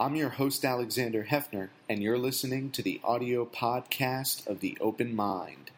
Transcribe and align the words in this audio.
I'm 0.00 0.16
your 0.16 0.30
host, 0.30 0.64
Alexander 0.64 1.26
Heffner, 1.30 1.68
and 1.86 2.02
you're 2.02 2.16
listening 2.16 2.70
to 2.70 2.80
the 2.80 3.02
audio 3.04 3.44
podcast 3.44 4.46
of 4.46 4.60
The 4.60 4.78
Open 4.80 5.14
Mind. 5.14 5.72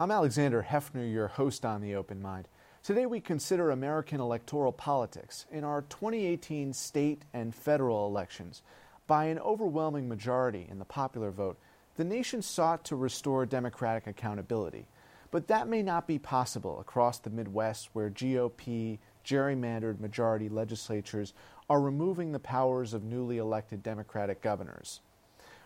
I'm 0.00 0.10
Alexander 0.10 0.66
Heffner, 0.66 1.12
your 1.12 1.28
host 1.28 1.66
on 1.66 1.82
The 1.82 1.94
Open 1.94 2.22
Mind. 2.22 2.48
Today 2.82 3.04
we 3.04 3.20
consider 3.20 3.70
American 3.70 4.18
electoral 4.18 4.72
politics. 4.72 5.44
In 5.52 5.62
our 5.62 5.82
2018 5.82 6.72
state 6.72 7.26
and 7.34 7.54
federal 7.54 8.06
elections, 8.06 8.62
by 9.06 9.26
an 9.26 9.38
overwhelming 9.38 10.08
majority 10.08 10.66
in 10.70 10.78
the 10.78 10.86
popular 10.86 11.30
vote, 11.30 11.58
the 11.96 12.04
nation 12.04 12.42
sought 12.42 12.84
to 12.84 12.96
restore 12.96 13.46
democratic 13.46 14.06
accountability. 14.06 14.86
But 15.30 15.48
that 15.48 15.68
may 15.68 15.82
not 15.82 16.06
be 16.06 16.18
possible 16.18 16.80
across 16.80 17.18
the 17.18 17.30
Midwest, 17.30 17.90
where 17.92 18.10
GOP 18.10 18.98
gerrymandered 19.24 19.98
majority 19.98 20.48
legislatures 20.48 21.32
are 21.68 21.80
removing 21.80 22.32
the 22.32 22.38
powers 22.38 22.94
of 22.94 23.02
newly 23.02 23.38
elected 23.38 23.82
Democratic 23.82 24.40
governors. 24.40 25.00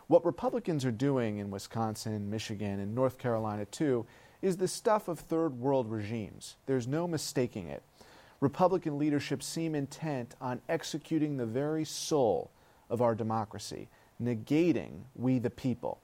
What 0.06 0.24
Republicans 0.24 0.84
are 0.84 0.90
doing 0.90 1.38
in 1.38 1.50
Wisconsin, 1.50 2.30
Michigan, 2.30 2.80
and 2.80 2.94
North 2.94 3.18
Carolina, 3.18 3.64
too, 3.66 4.06
is 4.42 4.56
the 4.56 4.66
stuff 4.66 5.08
of 5.08 5.20
third 5.20 5.60
world 5.60 5.90
regimes. 5.90 6.56
There's 6.66 6.88
no 6.88 7.06
mistaking 7.06 7.68
it. 7.68 7.82
Republican 8.40 8.98
leadership 8.98 9.42
seem 9.42 9.74
intent 9.74 10.34
on 10.40 10.62
executing 10.68 11.36
the 11.36 11.46
very 11.46 11.84
soul 11.84 12.50
of 12.88 13.02
our 13.02 13.14
democracy, 13.14 13.88
negating 14.20 15.02
we 15.14 15.38
the 15.38 15.50
people. 15.50 16.00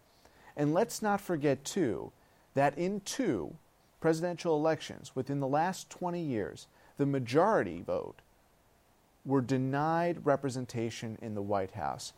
And 0.57 0.73
let's 0.73 1.03
not 1.03 1.21
forget, 1.21 1.65
too, 1.65 2.13
that 2.55 2.77
in 2.79 3.01
two 3.01 3.57
presidential 4.01 4.57
elections 4.57 5.13
within 5.15 5.41
the 5.41 5.47
last 5.47 5.91
20 5.91 6.21
years, 6.21 6.67
the 6.97 7.07
majority 7.07 7.83
vote 7.83 8.21
were 9.25 9.41
denied 9.41 10.25
representation 10.25 11.19
in 11.21 11.35
the 11.35 11.43
White 11.43 11.73
House. 11.73 12.13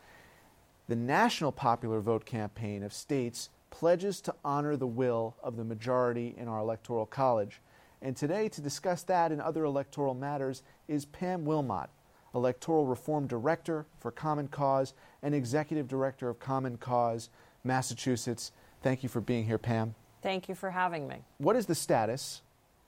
The 0.89 0.97
National 0.97 1.53
Popular 1.53 2.01
Vote 2.01 2.25
campaign 2.25 2.83
of 2.83 2.93
states 2.93 3.49
pledges 3.71 4.21
to 4.23 4.35
honor 4.45 4.77
the 4.77 4.87
will 4.87 5.35
of 5.43 5.57
the 5.57 5.65
majority 5.65 6.35
in 6.37 6.49
our 6.49 6.61
Electoral 6.61 7.07
College. 7.07 7.61
And 8.01 8.17
today, 8.17 8.49
to 8.51 8.61
discuss 8.61 9.03
that 9.05 9.33
and 9.33 9.41
other 9.41 9.65
electoral 9.65 10.15
matters, 10.15 10.63
is 10.87 11.05
Pam 11.05 11.45
Wilmot, 11.45 11.91
Electoral 12.35 12.87
Reform 12.87 13.27
Director 13.27 13.87
for 13.99 14.11
Common 14.11 14.49
Cause 14.49 14.95
and 15.23 15.35
Executive 15.35 15.89
Director 15.89 16.29
of 16.29 16.39
Common 16.39 16.77
Cause, 16.77 17.29
Massachusetts. 17.65 18.53
Thank 18.83 19.03
you 19.03 19.09
for 19.09 19.21
being 19.21 19.45
here, 19.45 19.59
Pam. 19.59 19.95
Thank 20.23 20.49
you 20.49 20.55
for 20.55 20.71
having 20.71 21.07
me. 21.09 21.17
What 21.39 21.57
is 21.57 21.67
the 21.67 21.75
status 21.75 22.43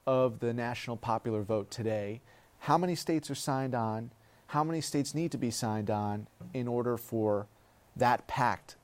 of 0.07 0.41
the 0.41 0.53
national 0.53 0.97
popular 0.97 1.43
vote 1.43 1.71
today? 1.71 2.21
How 2.61 2.77
many 2.77 2.95
states 2.95 3.31
are 3.31 3.35
signed 3.35 3.75
on? 3.75 4.11
How 4.49 4.65
many 4.65 4.81
states 4.81 5.15
need 5.15 5.31
to 5.33 5.39
be 5.39 5.51
signed 5.51 5.91
on 5.91 6.27
in 6.53 6.67
order 6.67 6.97
for 6.97 7.47
that 7.97 8.27
pact 8.27 8.77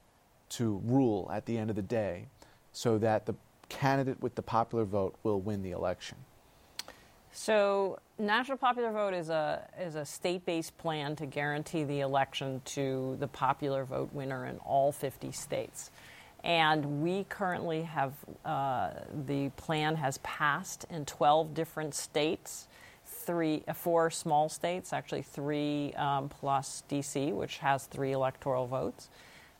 to 0.50 0.80
rule 0.84 1.28
at 1.32 1.46
the 1.46 1.58
end 1.58 1.70
of 1.70 1.76
the 1.76 1.82
day 1.82 2.26
so 2.72 2.98
that 2.98 3.26
the 3.26 3.34
candidate 3.68 4.20
with 4.22 4.36
the 4.36 4.42
popular 4.42 4.84
vote 4.84 5.16
will 5.22 5.40
win 5.40 5.62
the 5.62 5.72
election? 5.72 6.18
So, 7.38 7.98
national 8.18 8.56
popular 8.56 8.90
vote 8.92 9.12
is 9.12 9.28
a 9.28 9.68
is 9.78 9.94
a 9.94 10.06
state-based 10.06 10.78
plan 10.78 11.16
to 11.16 11.26
guarantee 11.26 11.84
the 11.84 12.00
election 12.00 12.62
to 12.64 13.18
the 13.20 13.28
popular 13.28 13.84
vote 13.84 14.08
winner 14.14 14.46
in 14.46 14.56
all 14.60 14.90
50 14.90 15.32
states. 15.32 15.90
And 16.42 17.02
we 17.02 17.24
currently 17.24 17.82
have 17.82 18.14
uh, 18.42 18.92
the 19.26 19.50
plan 19.50 19.96
has 19.96 20.16
passed 20.18 20.86
in 20.88 21.04
12 21.04 21.52
different 21.52 21.94
states, 21.94 22.68
three, 23.04 23.62
uh, 23.68 23.74
four 23.74 24.10
small 24.10 24.48
states, 24.48 24.94
actually 24.94 25.22
three 25.22 25.92
um, 25.92 26.30
plus 26.30 26.84
DC, 26.88 27.34
which 27.34 27.58
has 27.58 27.84
three 27.84 28.12
electoral 28.12 28.66
votes 28.66 29.10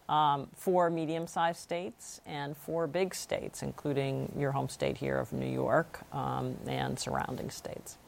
um, 0.08 0.48
four 0.54 0.90
medium 0.90 1.26
sized 1.26 1.60
states 1.60 2.20
and 2.26 2.56
four 2.56 2.86
big 2.86 3.14
states, 3.14 3.62
including 3.62 4.32
your 4.38 4.52
home 4.52 4.68
state 4.68 4.96
here 4.96 5.18
of 5.18 5.32
New 5.32 5.50
York 5.50 6.00
um, 6.12 6.56
and 6.66 6.98
surrounding 6.98 7.50
states. 7.50 7.98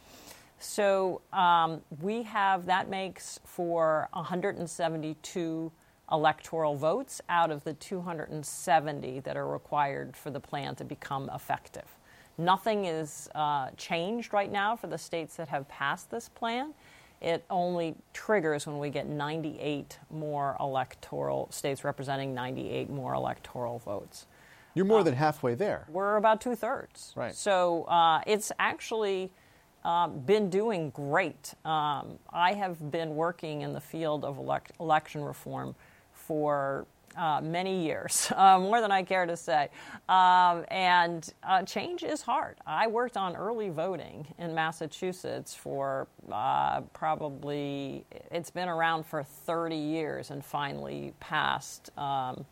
So 0.58 1.20
um, 1.32 1.82
we 2.00 2.22
have 2.24 2.66
that 2.66 2.88
makes 2.88 3.38
for 3.44 4.08
172 4.12 5.72
electoral 6.10 6.74
votes 6.74 7.20
out 7.28 7.50
of 7.50 7.62
the 7.64 7.74
270 7.74 9.20
that 9.20 9.36
are 9.36 9.46
required 9.46 10.16
for 10.16 10.30
the 10.30 10.40
plan 10.40 10.74
to 10.76 10.84
become 10.84 11.30
effective. 11.34 11.84
Nothing 12.38 12.84
is 12.84 13.28
uh, 13.34 13.70
changed 13.76 14.32
right 14.32 14.50
now 14.50 14.76
for 14.76 14.86
the 14.86 14.98
states 14.98 15.36
that 15.36 15.48
have 15.48 15.68
passed 15.68 16.10
this 16.10 16.28
plan 16.28 16.72
it 17.20 17.44
only 17.50 17.96
triggers 18.12 18.66
when 18.66 18.78
we 18.78 18.90
get 18.90 19.08
98 19.08 19.98
more 20.10 20.56
electoral 20.60 21.48
states 21.50 21.84
representing 21.84 22.34
98 22.34 22.90
more 22.90 23.14
electoral 23.14 23.78
votes. 23.80 24.26
You're 24.74 24.84
more 24.84 25.00
uh, 25.00 25.04
than 25.04 25.14
halfway 25.14 25.54
there. 25.54 25.86
We're 25.88 26.16
about 26.16 26.40
two 26.40 26.54
thirds. 26.54 27.12
Right. 27.16 27.34
So 27.34 27.84
uh, 27.84 28.20
it's 28.26 28.52
actually 28.58 29.32
uh, 29.84 30.08
been 30.08 30.50
doing 30.50 30.90
great. 30.90 31.54
Um, 31.64 32.18
I 32.32 32.52
have 32.54 32.90
been 32.90 33.16
working 33.16 33.62
in 33.62 33.72
the 33.72 33.80
field 33.80 34.24
of 34.24 34.38
elect- 34.38 34.72
election 34.78 35.22
reform 35.22 35.74
for 36.12 36.86
uh, 37.18 37.40
many 37.42 37.84
years, 37.84 38.32
uh, 38.36 38.58
more 38.58 38.80
than 38.80 38.90
I 38.92 39.02
care 39.02 39.26
to 39.26 39.36
say. 39.36 39.68
Um, 40.08 40.64
and 40.68 41.28
uh, 41.42 41.62
change 41.64 42.04
is 42.04 42.22
hard. 42.22 42.56
I 42.66 42.86
worked 42.86 43.16
on 43.16 43.36
early 43.36 43.68
voting 43.68 44.26
in 44.38 44.54
Massachusetts 44.54 45.54
for 45.54 46.06
uh, 46.32 46.80
probably, 46.92 48.04
it's 48.30 48.50
been 48.50 48.68
around 48.68 49.04
for 49.04 49.22
30 49.22 49.76
years 49.76 50.30
and 50.30 50.44
finally 50.44 51.12
passed. 51.20 51.90
Um, 51.98 52.46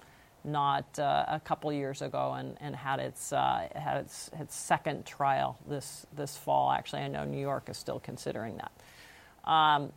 not 0.45 0.97
uh, 1.01 1.25
a 1.27 1.41
couple 1.41 1.73
years 1.73 2.03
ago, 2.03 2.35
and, 2.39 2.57
and 2.61 2.77
had 2.77 3.01
its 3.01 3.33
uh, 3.33 3.67
had 3.75 3.97
its, 3.97 4.31
its 4.39 4.55
second 4.55 5.05
trial 5.05 5.59
this 5.69 6.07
this 6.15 6.37
fall. 6.37 6.71
Actually, 6.71 7.03
I 7.03 7.09
know 7.09 7.25
New 7.25 7.41
York 7.41 7.69
is 7.69 7.77
still 7.77 7.99
considering 7.99 8.57
that. 8.59 9.51
Um, 9.51 9.93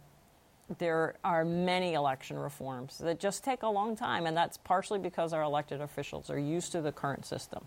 there 0.77 1.15
are 1.23 1.43
many 1.43 1.93
election 1.93 2.37
reforms 2.37 2.97
that 2.99 3.19
just 3.19 3.43
take 3.43 3.63
a 3.63 3.67
long 3.67 3.95
time, 3.95 4.25
and 4.25 4.37
that's 4.37 4.57
partially 4.57 4.99
because 4.99 5.33
our 5.33 5.41
elected 5.41 5.81
officials 5.81 6.29
are 6.29 6.39
used 6.39 6.71
to 6.73 6.81
the 6.81 6.91
current 6.91 7.25
system. 7.25 7.65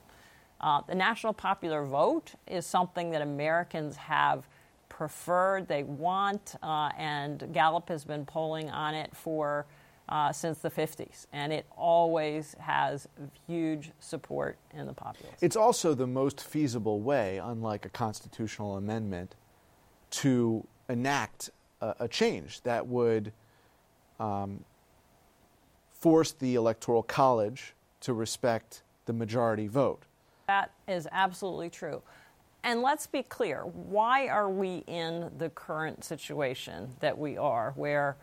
Uh, 0.60 0.80
the 0.86 0.94
national 0.94 1.32
popular 1.32 1.84
vote 1.84 2.34
is 2.46 2.64
something 2.64 3.10
that 3.10 3.20
Americans 3.20 3.96
have 3.96 4.46
preferred, 4.88 5.66
they 5.66 5.82
want, 5.82 6.54
uh, 6.62 6.90
and 6.96 7.52
Gallup 7.52 7.88
has 7.88 8.04
been 8.04 8.24
polling 8.24 8.70
on 8.70 8.94
it 8.94 9.10
for 9.16 9.66
uh, 10.08 10.32
since 10.32 10.58
the 10.58 10.70
50s, 10.70 11.26
and 11.32 11.52
it 11.52 11.66
always 11.76 12.54
has 12.60 13.08
huge 13.46 13.90
support 13.98 14.58
in 14.74 14.86
the 14.86 14.92
populace. 14.92 15.34
It's 15.40 15.56
also 15.56 15.94
the 15.94 16.06
most 16.06 16.40
feasible 16.40 17.00
way, 17.00 17.38
unlike 17.38 17.86
a 17.86 17.88
constitutional 17.88 18.76
amendment, 18.76 19.34
to 20.10 20.66
enact 20.88 21.50
a, 21.82 22.08
change 22.08 22.60
that 22.62 22.86
would 22.86 23.32
um, 24.20 24.64
force 25.92 26.32
the 26.32 26.54
Electoral 26.54 27.02
College 27.02 27.74
to 28.00 28.12
respect 28.12 28.82
the 29.06 29.12
majority 29.12 29.66
vote. 29.66 30.02
That 30.46 30.70
is 30.86 31.08
absolutely 31.10 31.70
true. 31.70 32.02
And 32.64 32.82
let's 32.82 33.06
be 33.06 33.22
clear 33.22 33.62
why 33.62 34.28
are 34.28 34.48
we 34.48 34.84
in 34.86 35.30
the 35.38 35.50
current 35.50 36.04
situation 36.04 36.90
that 37.00 37.18
we 37.18 37.36
are, 37.36 37.72
where 37.74 38.16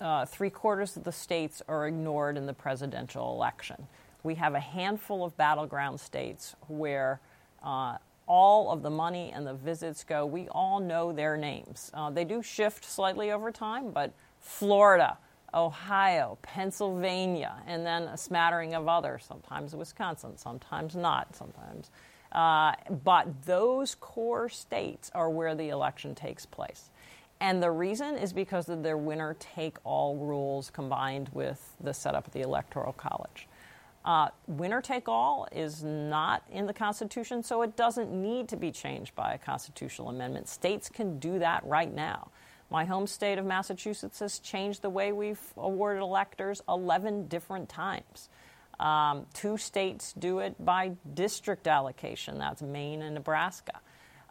uh, 0.00 0.24
three 0.24 0.50
quarters 0.50 0.96
of 0.96 1.04
the 1.04 1.12
states 1.12 1.60
are 1.68 1.86
ignored 1.86 2.36
in 2.38 2.46
the 2.46 2.54
presidential 2.54 3.34
election? 3.34 3.86
We 4.22 4.34
have 4.36 4.54
a 4.54 4.60
handful 4.60 5.24
of 5.24 5.36
battleground 5.36 6.00
states 6.00 6.56
where 6.68 7.20
uh, 7.62 7.98
all 8.28 8.70
of 8.70 8.82
the 8.82 8.90
money 8.90 9.32
and 9.34 9.46
the 9.46 9.54
visits 9.54 10.04
go. 10.04 10.24
We 10.24 10.48
all 10.48 10.78
know 10.78 11.12
their 11.12 11.36
names. 11.36 11.90
Uh, 11.92 12.10
they 12.10 12.24
do 12.24 12.42
shift 12.42 12.84
slightly 12.84 13.32
over 13.32 13.50
time, 13.50 13.90
but 13.90 14.12
Florida, 14.38 15.18
Ohio, 15.52 16.38
Pennsylvania, 16.42 17.54
and 17.66 17.84
then 17.84 18.04
a 18.04 18.16
smattering 18.16 18.74
of 18.74 18.86
others, 18.86 19.24
sometimes 19.26 19.74
Wisconsin, 19.74 20.36
sometimes 20.36 20.94
not, 20.94 21.34
sometimes. 21.34 21.90
Uh, 22.30 22.72
but 23.02 23.46
those 23.46 23.94
core 23.94 24.50
states 24.50 25.10
are 25.14 25.30
where 25.30 25.54
the 25.54 25.70
election 25.70 26.14
takes 26.14 26.44
place. 26.44 26.90
And 27.40 27.62
the 27.62 27.70
reason 27.70 28.16
is 28.16 28.32
because 28.32 28.68
of 28.68 28.82
their 28.82 28.98
winner 28.98 29.36
take 29.38 29.78
all 29.84 30.16
rules 30.16 30.70
combined 30.70 31.30
with 31.32 31.76
the 31.80 31.94
setup 31.94 32.26
of 32.26 32.32
the 32.32 32.40
Electoral 32.40 32.92
College. 32.92 33.48
Uh, 34.08 34.30
winner 34.46 34.80
take 34.80 35.06
all 35.06 35.46
is 35.52 35.84
not 35.84 36.42
in 36.50 36.64
the 36.64 36.72
Constitution, 36.72 37.42
so 37.42 37.60
it 37.60 37.76
doesn't 37.76 38.10
need 38.10 38.48
to 38.48 38.56
be 38.56 38.70
changed 38.72 39.14
by 39.14 39.34
a 39.34 39.38
constitutional 39.38 40.08
amendment. 40.08 40.48
States 40.48 40.88
can 40.88 41.18
do 41.18 41.38
that 41.40 41.62
right 41.66 41.94
now. 41.94 42.30
My 42.70 42.86
home 42.86 43.06
state 43.06 43.36
of 43.36 43.44
Massachusetts 43.44 44.20
has 44.20 44.38
changed 44.38 44.80
the 44.80 44.88
way 44.88 45.12
we've 45.12 45.52
awarded 45.58 46.00
electors 46.00 46.62
11 46.70 47.28
different 47.28 47.68
times. 47.68 48.30
Um, 48.80 49.26
two 49.34 49.58
states 49.58 50.14
do 50.18 50.38
it 50.38 50.54
by 50.64 50.92
district 51.12 51.66
allocation. 51.66 52.38
That's 52.38 52.62
Maine 52.62 53.02
and 53.02 53.14
Nebraska. 53.14 53.78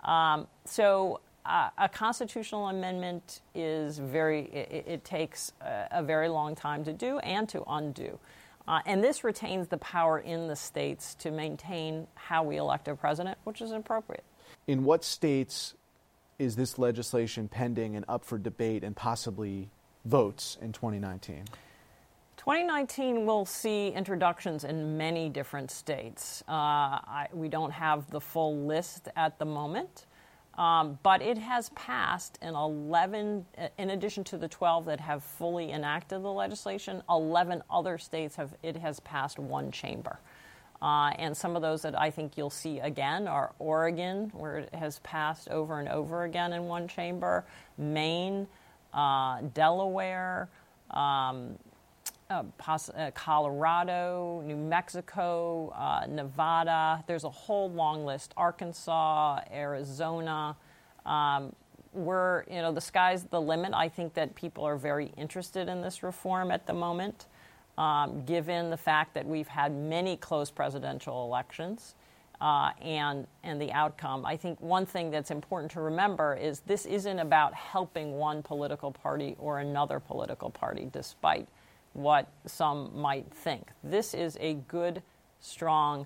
Um, 0.03 0.47
so 0.65 1.19
uh, 1.45 1.69
a 1.77 1.87
constitutional 1.87 2.69
amendment 2.69 3.41
is 3.53 3.99
very. 3.99 4.45
It, 4.45 4.85
it 4.87 5.05
takes 5.05 5.51
a, 5.61 5.87
a, 5.91 6.03
very 6.03 6.29
long 6.29 6.55
time 6.55 6.83
to 6.85 6.93
do 6.93 7.19
and 7.19 7.47
to 7.49 7.63
undo. 7.67 8.17
Uh, 8.67 8.81
and 8.85 9.03
this 9.03 9.23
retains 9.23 9.67
the 9.69 9.77
power 9.77 10.19
in 10.19 10.47
the 10.47 10.55
states 10.55 11.15
to 11.15 11.31
maintain 11.31 12.07
how 12.15 12.43
we 12.43 12.57
elect 12.57 12.87
a 12.87 12.95
president, 12.95 13.37
which 13.45 13.61
is 13.61 13.71
appropriate. 13.71 14.25
In 14.67 14.83
what 14.83 15.03
states 15.03 15.73
is 16.39 16.55
this 16.55 16.77
legislation 16.77 17.47
pending 17.47 17.95
and 17.95 18.03
up 18.07 18.25
for 18.25 18.37
debate 18.37 18.83
and 18.83 18.95
possibly 18.95 19.69
votes 20.05 20.57
in 20.61 20.71
2019? 20.71 21.45
2019 22.37 23.25
will 23.25 23.45
see 23.45 23.89
introductions 23.89 24.63
in 24.63 24.97
many 24.97 25.27
different 25.27 25.71
states. 25.71 26.43
Uh, 26.47 26.51
I, 26.51 27.27
we 27.33 27.49
don't 27.49 27.71
have 27.71 28.09
the 28.09 28.21
full 28.21 28.65
list 28.65 29.09
at 29.15 29.39
the 29.39 29.45
moment, 29.45 30.06
um, 30.57 30.97
but 31.03 31.21
it 31.21 31.37
has 31.37 31.69
passed 31.69 32.39
in 32.41 32.55
11, 32.55 33.45
in 33.77 33.89
addition 33.91 34.23
to 34.25 34.37
the 34.37 34.47
12 34.47 34.85
that 34.85 34.99
have 34.99 35.23
fully 35.23 35.71
enacted 35.71 36.23
the 36.23 36.31
legislation, 36.31 37.03
11 37.09 37.61
other 37.69 37.97
states 37.97 38.35
have, 38.37 38.55
it 38.63 38.75
has 38.77 38.99
passed 39.01 39.37
one 39.37 39.71
chamber. 39.71 40.19
Uh, 40.81 41.11
and 41.17 41.35
some 41.35 41.55
of 41.55 41.61
those 41.61 41.81
that 41.83 41.99
I 41.99 42.09
think 42.09 42.37
you'll 42.37 42.49
see 42.49 42.79
again 42.79 43.27
are 43.27 43.53
Oregon, 43.59 44.31
where 44.33 44.57
it 44.57 44.73
has 44.75 44.99
passed 44.99 45.49
over 45.49 45.79
and 45.79 45.89
over 45.89 46.23
again 46.23 46.53
in 46.53 46.65
one 46.65 46.87
chamber, 46.87 47.45
Maine, 47.77 48.47
uh, 48.93 49.41
Delaware, 49.53 50.49
um, 50.91 50.97
uh, 50.99 50.99
uh 50.99 51.66
Colorado, 53.13 54.43
New 54.45 54.57
Mexico, 54.57 55.69
uh, 55.75 56.05
Nevada. 56.07 57.03
There's 57.07 57.23
a 57.23 57.29
whole 57.29 57.69
long 57.71 58.05
list. 58.05 58.33
Arkansas, 58.37 59.41
Arizona. 59.51 60.55
Um, 61.05 61.53
we're, 61.93 62.43
you 62.43 62.61
know, 62.61 62.71
the 62.71 62.81
sky's 62.81 63.23
the 63.23 63.41
limit. 63.41 63.73
I 63.73 63.89
think 63.89 64.13
that 64.15 64.35
people 64.35 64.63
are 64.65 64.77
very 64.77 65.11
interested 65.17 65.67
in 65.67 65.81
this 65.81 66.03
reform 66.03 66.51
at 66.51 66.65
the 66.67 66.73
moment 66.73 67.27
um, 67.77 68.25
given 68.25 68.69
the 68.69 68.77
fact 68.77 69.13
that 69.13 69.25
we've 69.25 69.47
had 69.47 69.73
many 69.73 70.17
close 70.17 70.49
presidential 70.49 71.25
elections 71.25 71.95
uh, 72.41 72.71
and, 72.81 73.27
and 73.43 73.61
the 73.61 73.71
outcome. 73.71 74.25
I 74.25 74.35
think 74.35 74.59
one 74.59 74.85
thing 74.85 75.11
that's 75.11 75.31
important 75.31 75.71
to 75.71 75.81
remember 75.81 76.35
is 76.35 76.61
this 76.61 76.85
isn't 76.85 77.19
about 77.19 77.53
helping 77.53 78.13
one 78.13 78.43
political 78.43 78.91
party 78.91 79.35
or 79.39 79.59
another 79.59 79.99
political 79.99 80.49
party, 80.49 80.89
despite 80.91 81.47
what 81.97 82.27
some 82.45 82.91
might 82.95 83.25
think. 83.33 83.69
This 83.83 84.13
is 84.13 84.37
a 84.39 84.53
good, 84.53 85.01
strong, 85.39 86.05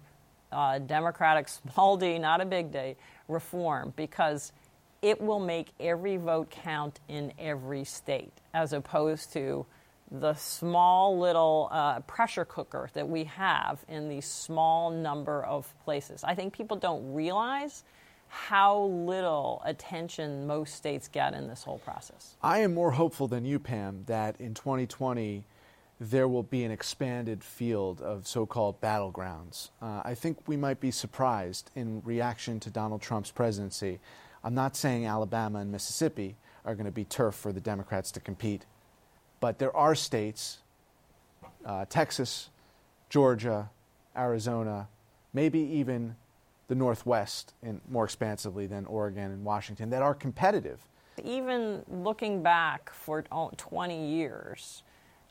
uh, 0.51 0.79
democratic, 0.79 1.47
small 1.73 1.97
d, 1.97 2.17
not 2.17 2.41
a 2.41 2.45
big 2.45 2.71
d, 2.71 2.95
reform 3.27 3.93
because 3.95 4.53
it 5.01 5.19
will 5.19 5.39
make 5.39 5.73
every 5.79 6.17
vote 6.17 6.49
count 6.49 6.99
in 7.09 7.33
every 7.37 7.83
state, 7.83 8.33
as 8.53 8.71
opposed 8.71 9.33
to 9.33 9.65
the 10.11 10.33
small 10.35 11.17
little 11.19 11.69
uh, 11.71 11.99
pressure 12.01 12.45
cooker 12.45 12.89
that 12.93 13.07
we 13.07 13.23
have 13.25 13.83
in 13.87 14.09
the 14.09 14.21
small 14.21 14.91
number 14.91 15.43
of 15.43 15.73
places. 15.83 16.23
I 16.23 16.35
think 16.35 16.53
people 16.53 16.77
don't 16.77 17.13
realize 17.13 17.83
how 18.27 18.83
little 18.83 19.61
attention 19.65 20.47
most 20.47 20.75
states 20.75 21.09
get 21.09 21.33
in 21.33 21.47
this 21.47 21.63
whole 21.63 21.79
process. 21.79 22.35
I 22.41 22.59
am 22.59 22.73
more 22.73 22.91
hopeful 22.91 23.27
than 23.27 23.43
you, 23.43 23.59
Pam, 23.59 24.03
that 24.05 24.39
in 24.39 24.53
2020 24.53 25.43
there 26.01 26.27
will 26.27 26.43
be 26.43 26.63
an 26.63 26.71
expanded 26.71 27.43
field 27.43 28.01
of 28.01 28.27
so 28.27 28.45
called 28.45 28.81
battlegrounds. 28.81 29.69
Uh, 29.81 30.01
I 30.03 30.15
think 30.15 30.37
we 30.47 30.57
might 30.57 30.79
be 30.79 30.91
surprised 30.91 31.69
in 31.75 32.01
reaction 32.03 32.59
to 32.61 32.69
Donald 32.69 33.01
Trump's 33.01 33.31
presidency. 33.31 33.99
I'm 34.43 34.55
not 34.55 34.75
saying 34.75 35.05
Alabama 35.05 35.59
and 35.59 35.71
Mississippi 35.71 36.35
are 36.65 36.73
going 36.73 36.85
to 36.85 36.91
be 36.91 37.05
turf 37.05 37.35
for 37.35 37.53
the 37.53 37.61
Democrats 37.61 38.11
to 38.13 38.19
compete 38.19 38.65
but 39.41 39.57
there 39.59 39.75
are 39.75 39.95
states, 39.95 40.59
uh, 41.65 41.83
Texas, 41.89 42.49
Georgia, 43.09 43.69
Arizona, 44.15 44.87
maybe 45.33 45.59
even 45.59 46.15
the 46.69 46.75
Northwest, 46.75 47.53
in, 47.61 47.81
more 47.89 48.05
expansively 48.05 48.67
than 48.67 48.85
Oregon 48.85 49.31
and 49.31 49.43
Washington, 49.43 49.89
that 49.89 50.01
are 50.01 50.13
competitive. 50.13 50.79
Even 51.25 51.83
looking 51.89 52.41
back 52.41 52.93
for 52.93 53.23
20 53.23 54.07
years, 54.07 54.83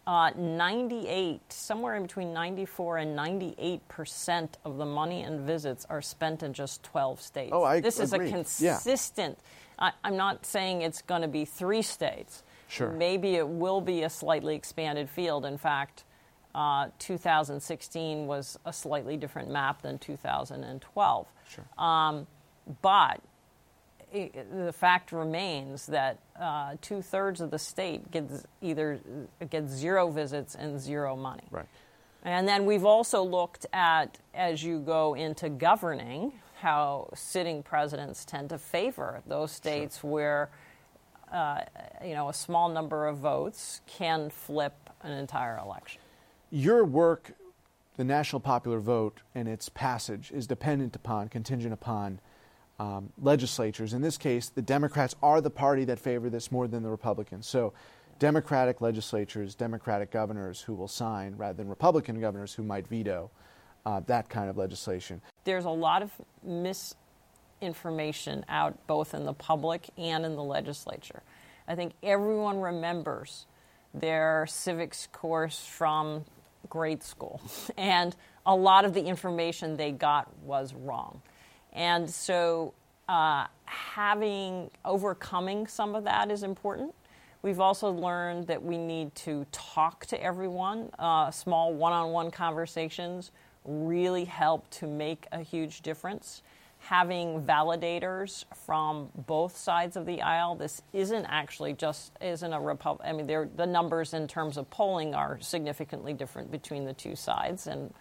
uh, 0.06 0.30
98, 0.36 1.52
somewhere 1.52 1.94
in 1.96 2.02
between 2.02 2.32
94 2.32 2.98
and 2.98 3.16
98 3.16 3.86
percent 3.88 4.58
of 4.64 4.76
the 4.78 4.86
money 4.86 5.22
and 5.22 5.40
visits 5.40 5.86
are 5.90 6.02
spent 6.02 6.42
in 6.42 6.52
just 6.52 6.82
12 6.82 7.20
states. 7.20 7.50
Oh, 7.52 7.62
I 7.62 7.80
this 7.80 8.00
agree. 8.00 8.26
is 8.26 8.32
a 8.32 8.34
consistent. 8.34 9.38
Yeah. 9.78 9.86
I, 9.88 9.92
I'm 10.04 10.16
not 10.16 10.44
saying 10.44 10.82
it's 10.82 11.02
going 11.02 11.22
to 11.22 11.28
be 11.28 11.44
three 11.44 11.82
states, 11.82 12.42
Sure. 12.70 12.92
Maybe 12.92 13.34
it 13.34 13.48
will 13.48 13.80
be 13.80 14.04
a 14.04 14.10
slightly 14.10 14.54
expanded 14.54 15.10
field. 15.10 15.44
In 15.44 15.58
fact, 15.58 16.04
uh, 16.54 16.88
2016 17.00 18.26
was 18.28 18.58
a 18.64 18.72
slightly 18.72 19.16
different 19.16 19.50
map 19.50 19.82
than 19.82 19.98
2012. 19.98 21.26
Sure. 21.48 21.64
Um, 21.84 22.28
but 22.80 23.20
the 24.12 24.72
fact 24.72 25.12
remains 25.12 25.86
that 25.86 26.18
uh, 26.38 26.74
two 26.80 27.02
thirds 27.02 27.40
of 27.40 27.50
the 27.50 27.58
state 27.58 28.10
gets 28.10 28.44
either 28.60 29.00
gets 29.50 29.72
zero 29.72 30.10
visits 30.10 30.54
and 30.54 30.80
zero 30.80 31.16
money. 31.16 31.44
Right. 31.50 31.66
And 32.22 32.46
then 32.46 32.66
we've 32.66 32.84
also 32.84 33.22
looked 33.22 33.66
at, 33.72 34.18
as 34.34 34.62
you 34.62 34.80
go 34.80 35.14
into 35.14 35.48
governing, 35.48 36.32
how 36.60 37.08
sitting 37.14 37.62
presidents 37.62 38.24
tend 38.24 38.50
to 38.50 38.58
favor 38.58 39.22
those 39.26 39.50
states 39.50 40.00
sure. 40.00 40.10
where 40.10 40.50
uh, 41.32 41.60
you 42.04 42.14
know, 42.14 42.28
a 42.28 42.34
small 42.34 42.68
number 42.68 43.06
of 43.06 43.18
votes 43.18 43.80
can 43.86 44.30
flip 44.30 44.90
an 45.02 45.12
entire 45.12 45.58
election. 45.58 46.00
Your 46.50 46.84
work, 46.84 47.32
the 47.96 48.04
national 48.04 48.40
popular 48.40 48.80
vote 48.80 49.20
and 49.34 49.48
its 49.48 49.68
passage, 49.68 50.32
is 50.32 50.46
dependent 50.46 50.96
upon, 50.96 51.28
contingent 51.28 51.72
upon 51.72 52.20
um, 52.80 53.12
legislatures. 53.20 53.92
In 53.92 54.00
this 54.00 54.16
case, 54.16 54.48
the 54.48 54.62
Democrats 54.62 55.14
are 55.22 55.42
the 55.42 55.50
party 55.50 55.84
that 55.84 55.98
favor 55.98 56.30
this 56.30 56.50
more 56.50 56.66
than 56.66 56.82
the 56.82 56.88
Republicans. 56.88 57.46
So, 57.46 57.74
Democratic 58.18 58.80
legislatures, 58.80 59.54
Democratic 59.54 60.10
governors 60.10 60.62
who 60.62 60.74
will 60.74 60.88
sign 60.88 61.34
rather 61.36 61.54
than 61.54 61.68
Republican 61.68 62.20
governors 62.20 62.54
who 62.54 62.62
might 62.62 62.88
veto 62.88 63.30
uh, 63.86 64.00
that 64.06 64.28
kind 64.28 64.50
of 64.50 64.56
legislation. 64.56 65.20
There's 65.44 65.64
a 65.64 65.70
lot 65.70 66.02
of 66.02 66.10
misinformation 66.42 68.44
out 68.48 68.86
both 68.86 69.14
in 69.14 69.24
the 69.24 69.32
public 69.32 69.88
and 69.96 70.24
in 70.24 70.36
the 70.36 70.42
legislature. 70.42 71.22
I 71.68 71.74
think 71.74 71.92
everyone 72.02 72.60
remembers 72.60 73.46
their 73.94 74.46
civics 74.48 75.08
course 75.12 75.64
from 75.64 76.24
grade 76.68 77.02
school, 77.02 77.40
and 77.76 78.14
a 78.44 78.54
lot 78.54 78.84
of 78.84 78.94
the 78.94 79.02
information 79.02 79.76
they 79.76 79.92
got 79.92 80.34
was 80.42 80.74
wrong. 80.74 81.22
And 81.72 82.08
so, 82.10 82.74
uh, 83.08 83.46
having 83.64 84.70
overcoming 84.84 85.66
some 85.66 85.94
of 85.94 86.04
that 86.04 86.30
is 86.30 86.42
important. 86.42 86.94
We've 87.42 87.60
also 87.60 87.90
learned 87.90 88.48
that 88.48 88.62
we 88.62 88.76
need 88.76 89.14
to 89.16 89.46
talk 89.50 90.06
to 90.06 90.22
everyone. 90.22 90.90
Uh, 90.98 91.30
small 91.30 91.72
one 91.72 91.92
on 91.92 92.10
one 92.10 92.30
conversations 92.30 93.30
really 93.64 94.24
help 94.24 94.68
to 94.70 94.86
make 94.86 95.26
a 95.32 95.40
huge 95.40 95.80
difference 95.82 96.42
having 96.80 97.42
validators 97.42 98.46
from 98.54 99.10
both 99.14 99.56
sides 99.56 99.96
of 99.96 100.06
the 100.06 100.22
aisle. 100.22 100.54
This 100.54 100.80
isn't 100.92 101.26
actually 101.26 101.74
just 101.74 102.12
isn't 102.20 102.52
a 102.52 102.60
Republic. 102.60 103.06
I 103.06 103.12
mean, 103.12 103.26
the 103.26 103.66
numbers 103.66 104.14
in 104.14 104.26
terms 104.26 104.56
of 104.56 104.68
polling 104.70 105.14
are 105.14 105.38
significantly 105.40 106.14
different 106.14 106.50
between 106.50 106.86
the 106.86 106.94
two 106.94 107.16
sides, 107.16 107.66
and 107.66 107.92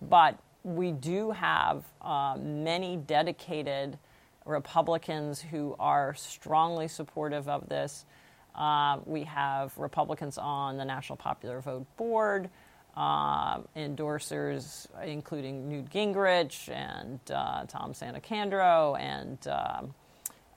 but 0.00 0.38
we 0.62 0.92
do 0.92 1.30
have 1.30 1.84
uh, 2.02 2.36
many 2.40 2.96
dedicated 2.96 3.98
Republicans 4.44 5.40
who 5.40 5.76
are 5.78 6.14
strongly 6.14 6.88
supportive 6.88 7.48
of 7.48 7.68
this. 7.68 8.04
Uh, 8.54 8.98
we 9.04 9.24
have 9.24 9.76
Republicans 9.78 10.38
on 10.38 10.76
the 10.76 10.84
National 10.84 11.16
Popular 11.16 11.60
Vote 11.60 11.86
Board 11.96 12.50
uh, 12.96 13.58
endorsers, 13.76 14.88
including 15.04 15.68
Newt 15.68 15.90
Gingrich 15.90 16.68
and 16.68 17.20
uh, 17.30 17.64
Tom 17.66 17.92
Santacandro 17.92 18.98
and 18.98 19.38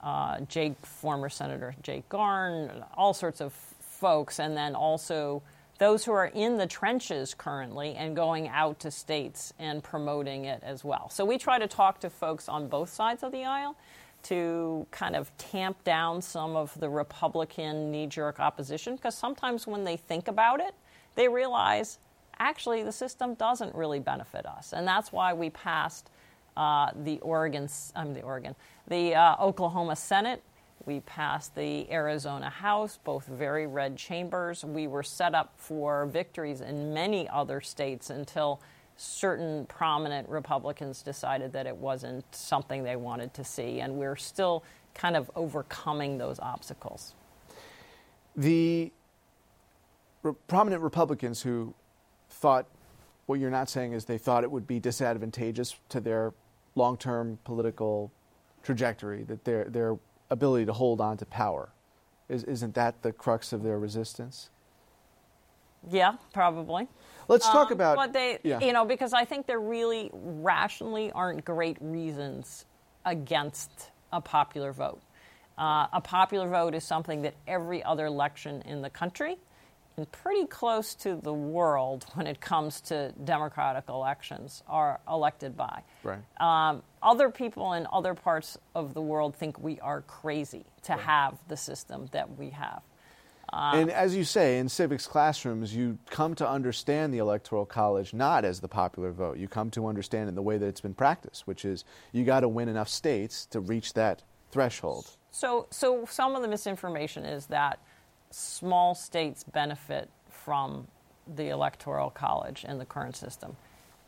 uh, 0.02 0.40
Jake, 0.48 0.74
former 0.84 1.28
Senator 1.28 1.76
Jake 1.82 2.08
Garn, 2.08 2.84
all 2.96 3.14
sorts 3.14 3.40
of 3.40 3.52
folks, 3.52 4.40
and 4.40 4.56
then 4.56 4.74
also 4.74 5.42
those 5.82 6.04
who 6.04 6.12
are 6.12 6.26
in 6.26 6.58
the 6.58 6.66
trenches 6.66 7.34
currently 7.34 7.96
and 7.96 8.14
going 8.14 8.46
out 8.46 8.78
to 8.78 8.88
states 8.88 9.52
and 9.58 9.82
promoting 9.82 10.44
it 10.44 10.62
as 10.62 10.84
well. 10.84 11.10
So 11.10 11.24
we 11.24 11.38
try 11.38 11.58
to 11.58 11.66
talk 11.66 11.98
to 12.02 12.08
folks 12.08 12.48
on 12.48 12.68
both 12.68 12.88
sides 12.88 13.24
of 13.24 13.32
the 13.32 13.44
aisle 13.44 13.76
to 14.24 14.86
kind 14.92 15.16
of 15.16 15.36
tamp 15.38 15.82
down 15.82 16.22
some 16.22 16.54
of 16.54 16.78
the 16.78 16.88
Republican 16.88 17.90
knee 17.90 18.06
jerk 18.06 18.38
opposition 18.38 18.94
because 18.94 19.16
sometimes 19.16 19.66
when 19.66 19.82
they 19.82 19.96
think 19.96 20.28
about 20.28 20.60
it, 20.60 20.72
they 21.16 21.26
realize 21.26 21.98
actually 22.38 22.84
the 22.84 22.92
system 22.92 23.34
doesn't 23.34 23.74
really 23.74 23.98
benefit 23.98 24.46
us. 24.46 24.72
And 24.72 24.86
that's 24.86 25.10
why 25.10 25.32
we 25.32 25.50
passed 25.50 26.10
uh, 26.56 26.92
the 26.94 27.18
Oregon, 27.18 27.68
I 27.96 28.04
mean 28.04 28.14
the 28.14 28.22
Oregon, 28.22 28.54
the 28.86 29.16
uh, 29.16 29.34
Oklahoma 29.40 29.96
Senate. 29.96 30.44
We 30.86 31.00
passed 31.00 31.54
the 31.54 31.90
Arizona 31.92 32.50
House, 32.50 32.98
both 33.02 33.26
very 33.26 33.66
red 33.66 33.96
chambers. 33.96 34.64
We 34.64 34.86
were 34.86 35.02
set 35.02 35.34
up 35.34 35.52
for 35.56 36.06
victories 36.06 36.60
in 36.60 36.92
many 36.92 37.28
other 37.28 37.60
states 37.60 38.10
until 38.10 38.60
certain 38.96 39.66
prominent 39.66 40.28
Republicans 40.28 41.02
decided 41.02 41.52
that 41.52 41.66
it 41.66 41.76
wasn't 41.76 42.24
something 42.34 42.84
they 42.84 42.96
wanted 42.96 43.32
to 43.34 43.44
see. 43.44 43.80
And 43.80 43.94
we're 43.94 44.16
still 44.16 44.64
kind 44.94 45.16
of 45.16 45.30
overcoming 45.36 46.18
those 46.18 46.38
obstacles. 46.40 47.14
The 48.36 48.92
re- 50.22 50.34
prominent 50.46 50.82
Republicans 50.82 51.42
who 51.42 51.74
thought 52.28 52.66
what 53.26 53.38
you're 53.38 53.50
not 53.50 53.68
saying 53.68 53.92
is 53.92 54.04
they 54.04 54.18
thought 54.18 54.44
it 54.44 54.50
would 54.50 54.66
be 54.66 54.80
disadvantageous 54.80 55.76
to 55.88 56.00
their 56.00 56.32
long 56.74 56.96
term 56.96 57.38
political 57.44 58.10
trajectory, 58.62 59.22
that 59.24 59.44
their, 59.44 59.64
their 59.64 59.96
ability 60.32 60.64
to 60.66 60.72
hold 60.72 61.00
on 61.00 61.16
to 61.18 61.26
power. 61.26 61.68
Is, 62.28 62.42
isn't 62.44 62.74
that 62.74 63.02
the 63.02 63.12
crux 63.12 63.52
of 63.52 63.62
their 63.62 63.78
resistance? 63.78 64.48
Yeah, 65.90 66.14
probably. 66.32 66.88
Let's 67.28 67.46
talk 67.46 67.68
Um, 67.68 67.72
about. 67.72 67.96
But 67.96 68.12
they, 68.12 68.38
yeah. 68.42 68.60
you 68.60 68.72
know, 68.72 68.84
because 68.84 69.12
I 69.12 69.24
think 69.24 69.46
there 69.46 69.60
really 69.60 70.10
rationally 70.12 71.12
aren't 71.12 71.44
great 71.44 71.76
reasons 71.80 72.64
against 73.04 73.90
a 74.12 74.20
popular 74.20 74.72
vote. 74.72 75.00
Uh, 75.58 75.86
a 75.92 76.00
popular 76.00 76.48
vote 76.48 76.74
is 76.74 76.84
something 76.84 77.22
that 77.22 77.34
every 77.46 77.82
other 77.84 78.06
election 78.06 78.62
in 78.62 78.80
the 78.80 78.90
country 78.90 79.36
and 79.96 80.10
pretty 80.12 80.46
close 80.46 80.94
to 80.94 81.16
the 81.16 81.32
world 81.32 82.06
when 82.14 82.26
it 82.26 82.40
comes 82.40 82.80
to 82.82 83.12
democratic 83.24 83.84
elections 83.88 84.62
are 84.66 85.00
elected 85.08 85.56
by. 85.56 85.82
Right. 86.02 86.20
Um, 86.40 86.82
other 87.02 87.30
people 87.30 87.74
in 87.74 87.86
other 87.92 88.14
parts 88.14 88.58
of 88.74 88.94
the 88.94 89.02
world 89.02 89.36
think 89.36 89.58
we 89.58 89.78
are 89.80 90.02
crazy 90.02 90.64
to 90.82 90.94
have 90.94 91.38
the 91.48 91.56
system 91.56 92.08
that 92.12 92.38
we 92.38 92.50
have. 92.50 92.82
and 93.52 93.90
as 93.90 94.16
you 94.16 94.24
say, 94.24 94.58
in 94.58 94.68
civics 94.68 95.06
classrooms, 95.06 95.74
you 95.74 95.98
come 96.08 96.34
to 96.36 96.48
understand 96.48 97.12
the 97.12 97.18
Electoral 97.18 97.66
College 97.66 98.14
not 98.14 98.44
as 98.44 98.60
the 98.60 98.68
popular 98.68 99.12
vote. 99.12 99.36
You 99.36 99.46
come 99.46 99.70
to 99.72 99.86
understand 99.86 100.26
it 100.26 100.30
in 100.30 100.34
the 100.34 100.42
way 100.42 100.56
that 100.56 100.66
it's 100.66 100.80
been 100.80 100.94
practiced, 100.94 101.46
which 101.46 101.64
is 101.64 101.84
you 102.12 102.24
got 102.24 102.40
to 102.40 102.48
win 102.48 102.68
enough 102.68 102.88
states 102.88 103.44
to 103.46 103.60
reach 103.60 103.92
that 103.92 104.22
threshold. 104.50 105.16
So, 105.30 105.66
so 105.70 106.04
some 106.08 106.36
of 106.36 106.42
the 106.42 106.48
misinformation 106.48 107.24
is 107.24 107.46
that 107.46 107.80
small 108.32 108.94
states 108.94 109.44
benefit 109.44 110.08
from 110.28 110.88
the 111.26 111.48
electoral 111.48 112.10
college 112.10 112.64
in 112.64 112.78
the 112.78 112.84
current 112.84 113.16
system. 113.16 113.56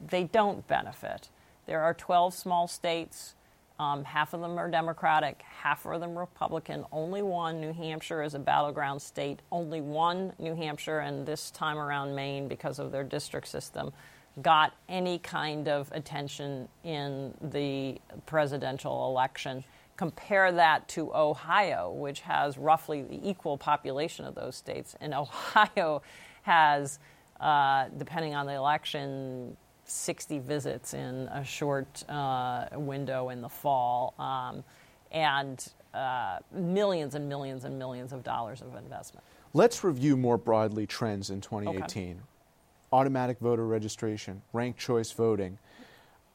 They 0.01 0.25
don't 0.25 0.67
benefit. 0.67 1.29
There 1.67 1.83
are 1.83 1.95
12 1.95 2.35
small 2.35 2.67
states. 2.67 3.35
Um, 3.79 4.05
half 4.05 4.35
of 4.35 4.41
them 4.41 4.57
are 4.59 4.71
Democratic, 4.71 5.43
half 5.43 5.85
of 5.85 6.01
them 6.01 6.17
Republican. 6.17 6.85
Only 6.93 7.23
one, 7.23 7.61
New 7.61 7.73
Hampshire, 7.73 8.23
is 8.23 8.35
a 8.35 8.39
battleground 8.39 9.03
state. 9.03 9.41
Only 9.51 9.81
one, 9.81 10.33
New 10.39 10.55
Hampshire, 10.55 11.01
and 11.01 11.27
this 11.27 11.51
time 11.51 11.79
around 11.79 12.15
Maine, 12.15 12.47
because 12.47 12.79
of 12.79 12.93
their 12.93 13.03
district 13.03 13.49
system, 13.49 13.93
got 14.43 14.75
any 14.89 15.19
kind 15.19 15.69
of 15.69 15.91
attention 15.93 16.69
in 16.85 17.35
the 17.41 17.99
presidential 18.27 19.09
election. 19.09 19.65
Compare 19.97 20.53
that 20.53 20.89
to 20.89 21.15
Ohio, 21.15 21.93
which 21.93 22.21
has 22.21 22.59
roughly 22.59 23.03
the 23.03 23.29
equal 23.29 23.57
population 23.57 24.25
of 24.25 24.35
those 24.35 24.57
states. 24.57 24.97
And 25.01 25.15
Ohio 25.15 26.03
has, 26.43 26.99
uh, 27.41 27.87
depending 27.97 28.35
on 28.35 28.47
the 28.47 28.55
election, 28.55 29.57
60 29.87 30.39
visits 30.41 30.95
in 30.95 31.29
a 31.29 31.45
short 31.45 32.09
uh, 32.09 32.67
window 32.73 33.29
in 33.29 33.41
the 33.41 33.49
fall, 33.49 34.15
um, 34.19 34.65
and 35.13 35.69
uh, 35.93 36.39
millions 36.53 37.15
and 37.15 37.29
millions 37.29 37.65
and 37.65 37.79
millions 37.79 38.13
of 38.13 38.25
dollars 38.25 38.63
of 38.63 38.75
investment. 38.77 39.25
Let's 39.53 39.85
review 39.85 40.17
more 40.17 40.37
broadly 40.37 40.87
trends 40.87 41.31
in 41.31 41.41
2018. 41.41 42.21
Automatic 42.93 43.39
voter 43.39 43.67
registration, 43.67 44.43
ranked 44.53 44.81
choice 44.81 45.13
voting, 45.13 45.59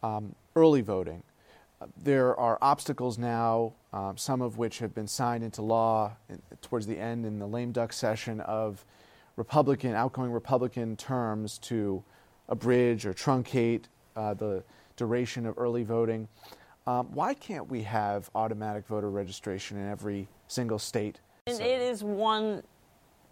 um, 0.04 0.36
early 0.56 0.82
voting. 0.82 1.24
There 1.96 2.38
are 2.38 2.58
obstacles 2.62 3.18
now, 3.18 3.74
um, 3.94 4.18
some 4.18 4.42
of 4.42 4.58
which 4.58 4.80
have 4.80 4.94
been 4.94 5.08
signed 5.08 5.44
into 5.44 5.62
law 5.62 6.12
in, 6.28 6.42
towards 6.62 6.88
the 6.88 6.98
end 6.98 7.26
in 7.26 7.40
the 7.40 7.48
lame 7.48 7.72
duck 7.72 7.94
session 7.94 8.42
of 8.42 8.86
Republican, 9.38 9.94
outgoing 9.94 10.32
Republican 10.32 10.98
terms 10.98 11.58
to 11.60 12.04
abridge 12.50 13.06
or 13.06 13.14
truncate 13.14 13.84
uh, 14.16 14.34
the 14.34 14.64
duration 14.98 15.46
of 15.46 15.58
early 15.58 15.84
voting. 15.84 16.28
Um, 16.86 17.08
why 17.14 17.34
can't 17.34 17.70
we 17.70 17.84
have 17.84 18.30
automatic 18.36 18.86
voter 18.86 19.10
registration 19.10 19.78
in 19.78 19.88
every 19.88 20.28
single 20.48 20.80
state? 20.80 21.20
And 21.48 21.56
So- 21.58 21.64
it 21.64 21.82
is 21.82 22.04
one 22.04 22.64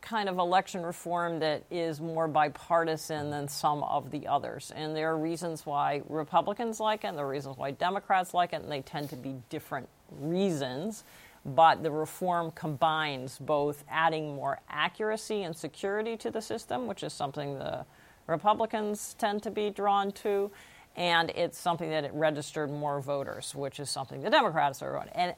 kind 0.08 0.30
of 0.30 0.38
election 0.38 0.84
reform 0.84 1.40
that 1.40 1.64
is 1.70 2.00
more 2.00 2.30
bipartisan 2.30 3.30
than 3.30 3.46
some 3.46 3.84
of 3.84 4.10
the 4.10 4.26
others. 4.26 4.72
And 4.74 4.96
there 4.96 5.12
are 5.12 5.18
reasons 5.18 5.66
why 5.66 6.02
Republicans 6.08 6.80
like 6.80 7.04
it, 7.04 7.08
and 7.08 7.18
there 7.18 7.26
are 7.26 7.30
reasons 7.30 7.58
why 7.58 7.72
Democrats 7.72 8.34
like 8.34 8.54
it, 8.54 8.62
and 8.62 8.72
they 8.72 8.82
tend 8.82 9.10
to 9.10 9.18
be 9.18 9.36
different 9.50 9.90
reasons. 10.12 11.04
But 11.46 11.84
the 11.84 11.92
reform 11.92 12.52
combines 12.52 13.38
both 13.38 13.84
adding 13.90 14.34
more 14.34 14.62
accuracy 14.70 15.44
and 15.44 15.54
security 15.54 16.16
to 16.18 16.32
the 16.32 16.42
system, 16.42 16.88
which 16.88 17.04
is 17.04 17.12
something 17.12 17.60
the 17.60 17.86
Republicans 18.28 19.14
tend 19.20 19.44
to 19.44 19.52
be 19.52 19.70
drawn 19.70 20.14
to, 20.14 20.52
and 20.96 21.32
it's 21.32 21.60
something 21.60 21.90
that 21.90 22.06
it 22.06 22.14
registered 22.14 22.72
more 22.72 23.02
voters, 23.02 23.54
which 23.54 23.78
is 23.78 23.90
something 23.90 24.22
the 24.22 24.30
Democrats 24.30 24.82
are 24.82 24.98
on. 24.98 25.10
And 25.10 25.36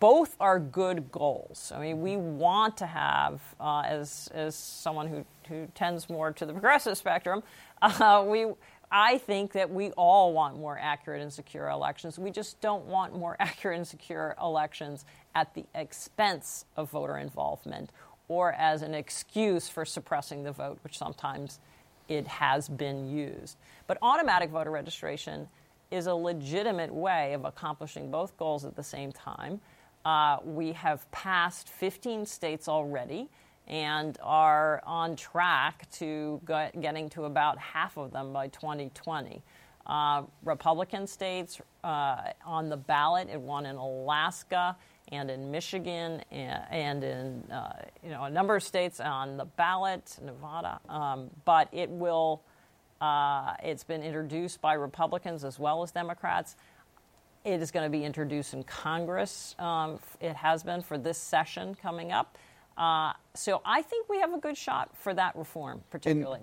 both 0.00 0.36
are 0.40 0.58
good 0.58 1.10
goals. 1.12 1.72
I 1.74 1.80
mean, 1.80 2.00
we 2.00 2.16
want 2.16 2.76
to 2.78 2.86
have, 2.86 3.40
uh, 3.60 3.82
as 3.86 4.30
as 4.34 4.54
someone 4.54 5.06
who 5.08 5.24
who 5.48 5.68
tends 5.74 6.10
more 6.10 6.32
to 6.32 6.46
the 6.46 6.52
progressive 6.52 6.96
spectrum, 6.98 7.42
uh, 7.82 8.24
we. 8.26 8.46
I 8.88 9.18
think 9.18 9.50
that 9.52 9.68
we 9.68 9.90
all 9.90 10.32
want 10.32 10.60
more 10.60 10.78
accurate 10.78 11.20
and 11.20 11.32
secure 11.32 11.70
elections. 11.70 12.20
We 12.20 12.30
just 12.30 12.60
don't 12.60 12.84
want 12.84 13.16
more 13.16 13.36
accurate 13.40 13.78
and 13.78 13.86
secure 13.86 14.36
elections 14.40 15.04
at 15.34 15.52
the 15.54 15.64
expense 15.74 16.66
of 16.76 16.90
voter 16.90 17.18
involvement 17.18 17.90
or 18.28 18.52
as 18.52 18.82
an 18.82 18.94
excuse 18.94 19.68
for 19.68 19.84
suppressing 19.84 20.44
the 20.44 20.52
vote, 20.52 20.78
which 20.84 20.96
sometimes 20.96 21.58
it 22.08 22.26
has 22.26 22.68
been 22.68 23.08
used. 23.08 23.56
But 23.86 23.98
automatic 24.02 24.50
voter 24.50 24.70
registration 24.70 25.48
is 25.90 26.06
a 26.06 26.14
legitimate 26.14 26.92
way 26.92 27.32
of 27.32 27.44
accomplishing 27.44 28.10
both 28.10 28.36
goals 28.36 28.64
at 28.64 28.76
the 28.76 28.82
same 28.82 29.12
time. 29.12 29.60
Uh, 30.04 30.38
we 30.44 30.72
have 30.72 31.10
passed 31.10 31.68
15 31.68 32.26
states 32.26 32.68
already 32.68 33.28
and 33.66 34.16
are 34.22 34.80
on 34.86 35.16
track 35.16 35.90
to 35.90 36.40
get, 36.46 36.80
getting 36.80 37.08
to 37.10 37.24
about 37.24 37.58
half 37.58 37.96
of 37.96 38.12
them 38.12 38.32
by 38.32 38.48
2020. 38.48 39.42
Uh, 39.86 40.22
Republican 40.44 41.06
states 41.06 41.60
uh, 41.84 42.18
on 42.44 42.68
the 42.68 42.76
ballot, 42.76 43.28
it 43.32 43.40
won 43.40 43.66
in 43.66 43.76
Alaska 43.76 44.76
and 45.12 45.30
in 45.30 45.50
Michigan 45.50 46.22
and, 46.32 46.64
and 46.70 47.04
in 47.04 47.52
uh, 47.52 47.82
you 48.02 48.10
know 48.10 48.24
a 48.24 48.30
number 48.30 48.56
of 48.56 48.62
states 48.62 48.98
on 48.98 49.36
the 49.36 49.44
ballot, 49.44 50.16
Nevada. 50.22 50.80
Um, 50.88 51.30
but 51.44 51.68
it 51.72 51.88
will. 51.88 52.42
Uh, 53.00 53.54
it's 53.62 53.84
been 53.84 54.02
introduced 54.02 54.60
by 54.60 54.74
Republicans 54.74 55.44
as 55.44 55.58
well 55.58 55.82
as 55.82 55.90
Democrats. 55.92 56.56
It 57.44 57.60
is 57.60 57.70
going 57.70 57.84
to 57.84 57.90
be 57.90 58.04
introduced 58.04 58.54
in 58.54 58.62
Congress. 58.64 59.54
Um, 59.58 59.98
it 60.20 60.34
has 60.34 60.62
been 60.62 60.82
for 60.82 60.98
this 60.98 61.18
session 61.18 61.74
coming 61.74 62.10
up. 62.10 62.36
Uh, 62.76 63.12
so 63.34 63.62
I 63.64 63.82
think 63.82 64.08
we 64.08 64.20
have 64.20 64.34
a 64.34 64.38
good 64.38 64.56
shot 64.56 64.96
for 64.96 65.14
that 65.14 65.36
reform, 65.36 65.82
particularly. 65.90 66.40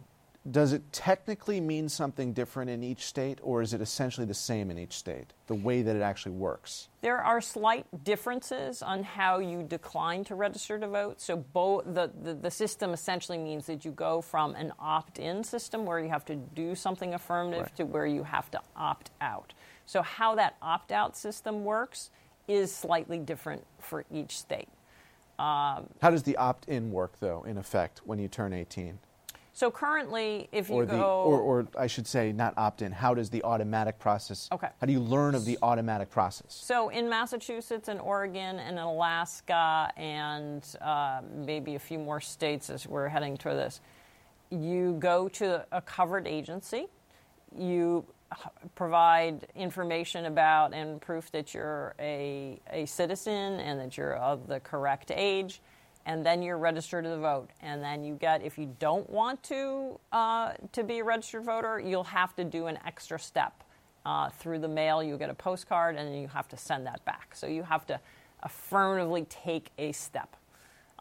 Does 0.52 0.74
it 0.74 0.92
technically 0.92 1.62
mean 1.62 1.88
something 1.88 2.34
different 2.34 2.70
in 2.70 2.84
each 2.84 3.06
state, 3.06 3.40
or 3.42 3.62
is 3.62 3.74
it 3.74 3.80
essentially 3.80 4.28
the 4.28 4.34
same 4.34 4.70
in 4.70 4.78
each 4.78 4.92
state, 4.92 5.32
the 5.48 5.56
way 5.56 5.82
that 5.82 5.96
it 5.96 6.02
actually 6.02 6.34
works? 6.34 6.90
There 7.00 7.20
are 7.20 7.40
slight 7.40 7.86
differences 8.04 8.82
on 8.82 9.04
how 9.04 9.40
you 9.40 9.64
decline 9.64 10.26
to 10.26 10.36
register 10.36 10.78
to 10.78 10.88
vote. 10.88 11.22
So 11.22 11.38
both 11.38 11.86
the, 11.86 12.12
the, 12.24 12.34
the 12.34 12.52
system 12.52 12.92
essentially 12.92 13.38
means 13.38 13.66
that 13.68 13.86
you 13.86 13.92
go 13.92 14.20
from 14.20 14.54
an 14.56 14.74
opt-in 14.80 15.46
system 15.46 15.86
where 15.86 16.00
you 16.00 16.10
have 16.10 16.26
to 16.26 16.36
do 16.36 16.76
something 16.76 17.14
affirmative 17.14 17.62
Right. 17.62 17.76
to 17.78 17.86
where 17.86 18.06
you 18.06 18.24
have 18.24 18.52
to 18.52 18.60
opt 18.76 19.12
out. 19.22 19.54
So 19.86 20.02
how 20.02 20.36
that 20.36 20.58
opt-out 20.62 21.16
system 21.16 21.64
works 21.64 22.10
is 22.50 22.76
slightly 22.76 23.18
different 23.18 23.66
for 23.80 24.04
each 24.12 24.38
state. 24.38 24.68
How 25.40 25.86
does 26.02 26.24
the 26.24 26.36
opt 26.36 26.68
in 26.68 26.92
work, 26.92 27.20
though, 27.20 27.44
in 27.44 27.58
effect, 27.58 28.02
when 28.06 28.20
you 28.20 28.28
turn 28.28 28.52
18? 28.52 29.00
So 29.56 29.70
currently, 29.70 30.50
if 30.52 30.68
you 30.68 30.76
Or, 30.78 30.86
go 30.86 30.98
the, 30.98 31.04
or, 31.04 31.40
or 31.40 31.68
I 31.78 31.86
should 31.86 32.08
say, 32.08 32.32
not 32.32 32.56
opt 32.58 32.82
in, 32.82 32.92
how 32.92 33.14
does 33.14 33.30
the 33.30 33.44
automatic 33.44 34.00
process, 34.00 34.50
Okay. 34.52 34.68
how 34.82 34.88
do 34.88 34.92
you 34.92 35.00
learn 35.00 35.36
of 35.36 35.46
the 35.46 35.60
automatic 35.62 36.10
process? 36.10 36.48
So 36.56 36.90
in 36.90 37.08
Massachusetts 37.08 37.88
and 37.88 38.02
Oregon 38.02 38.58
and 38.58 38.80
Alaska 38.80 39.92
and 39.96 40.66
uh, 40.82 41.22
maybe 41.46 41.76
a 41.76 41.80
few 41.80 42.00
more 42.00 42.20
states 42.20 42.72
as 42.72 42.88
we're 42.88 43.08
heading 43.08 43.38
toward 43.38 43.58
this, 43.58 43.80
you 44.50 44.94
go 45.00 45.28
to 45.30 45.64
a 45.72 45.82
covered 45.82 46.28
agency, 46.28 46.88
you 47.56 48.04
provide 48.74 49.46
information 49.56 50.26
about 50.26 50.74
and 50.74 51.00
proof 51.00 51.32
that 51.32 51.54
you're 51.54 51.94
a, 52.00 52.60
a 52.72 52.88
citizen 52.88 53.60
and 53.60 53.80
that 53.80 53.98
you're 53.98 54.16
of 54.16 54.48
the 54.48 54.60
correct 54.62 55.12
age, 55.14 55.62
and 56.06 56.26
then 56.26 56.42
you're 56.42 56.58
registered 56.58 57.04
to 57.06 57.10
the 57.10 57.18
vote. 57.18 57.50
And 57.62 57.82
then 57.82 58.04
you 58.04 58.16
get, 58.16 58.44
if 58.44 58.58
you 58.58 58.76
don't 58.80 59.10
want 59.10 59.42
to 59.44 60.00
uh, 60.12 60.54
to 60.72 60.84
be 60.84 61.00
a 61.00 61.04
registered 61.04 61.46
voter, 61.46 61.80
you'll 61.80 62.04
have 62.04 62.36
to 62.36 62.44
do 62.44 62.68
an 62.68 62.78
extra 62.86 63.20
step. 63.20 63.64
Uh, 64.06 64.30
through 64.30 64.60
the 64.60 64.68
mail, 64.68 65.02
you 65.02 65.18
get 65.18 65.30
a 65.30 65.34
postcard, 65.34 65.96
and 65.96 66.20
you 66.20 66.28
have 66.28 66.50
to 66.50 66.58
send 66.58 66.86
that 66.86 67.04
back. 67.06 67.34
So 67.34 67.48
you 67.48 67.64
have 67.64 67.86
to 67.86 67.98
affirmatively 68.42 69.26
take 69.30 69.70
a 69.78 69.94
step. 69.94 70.36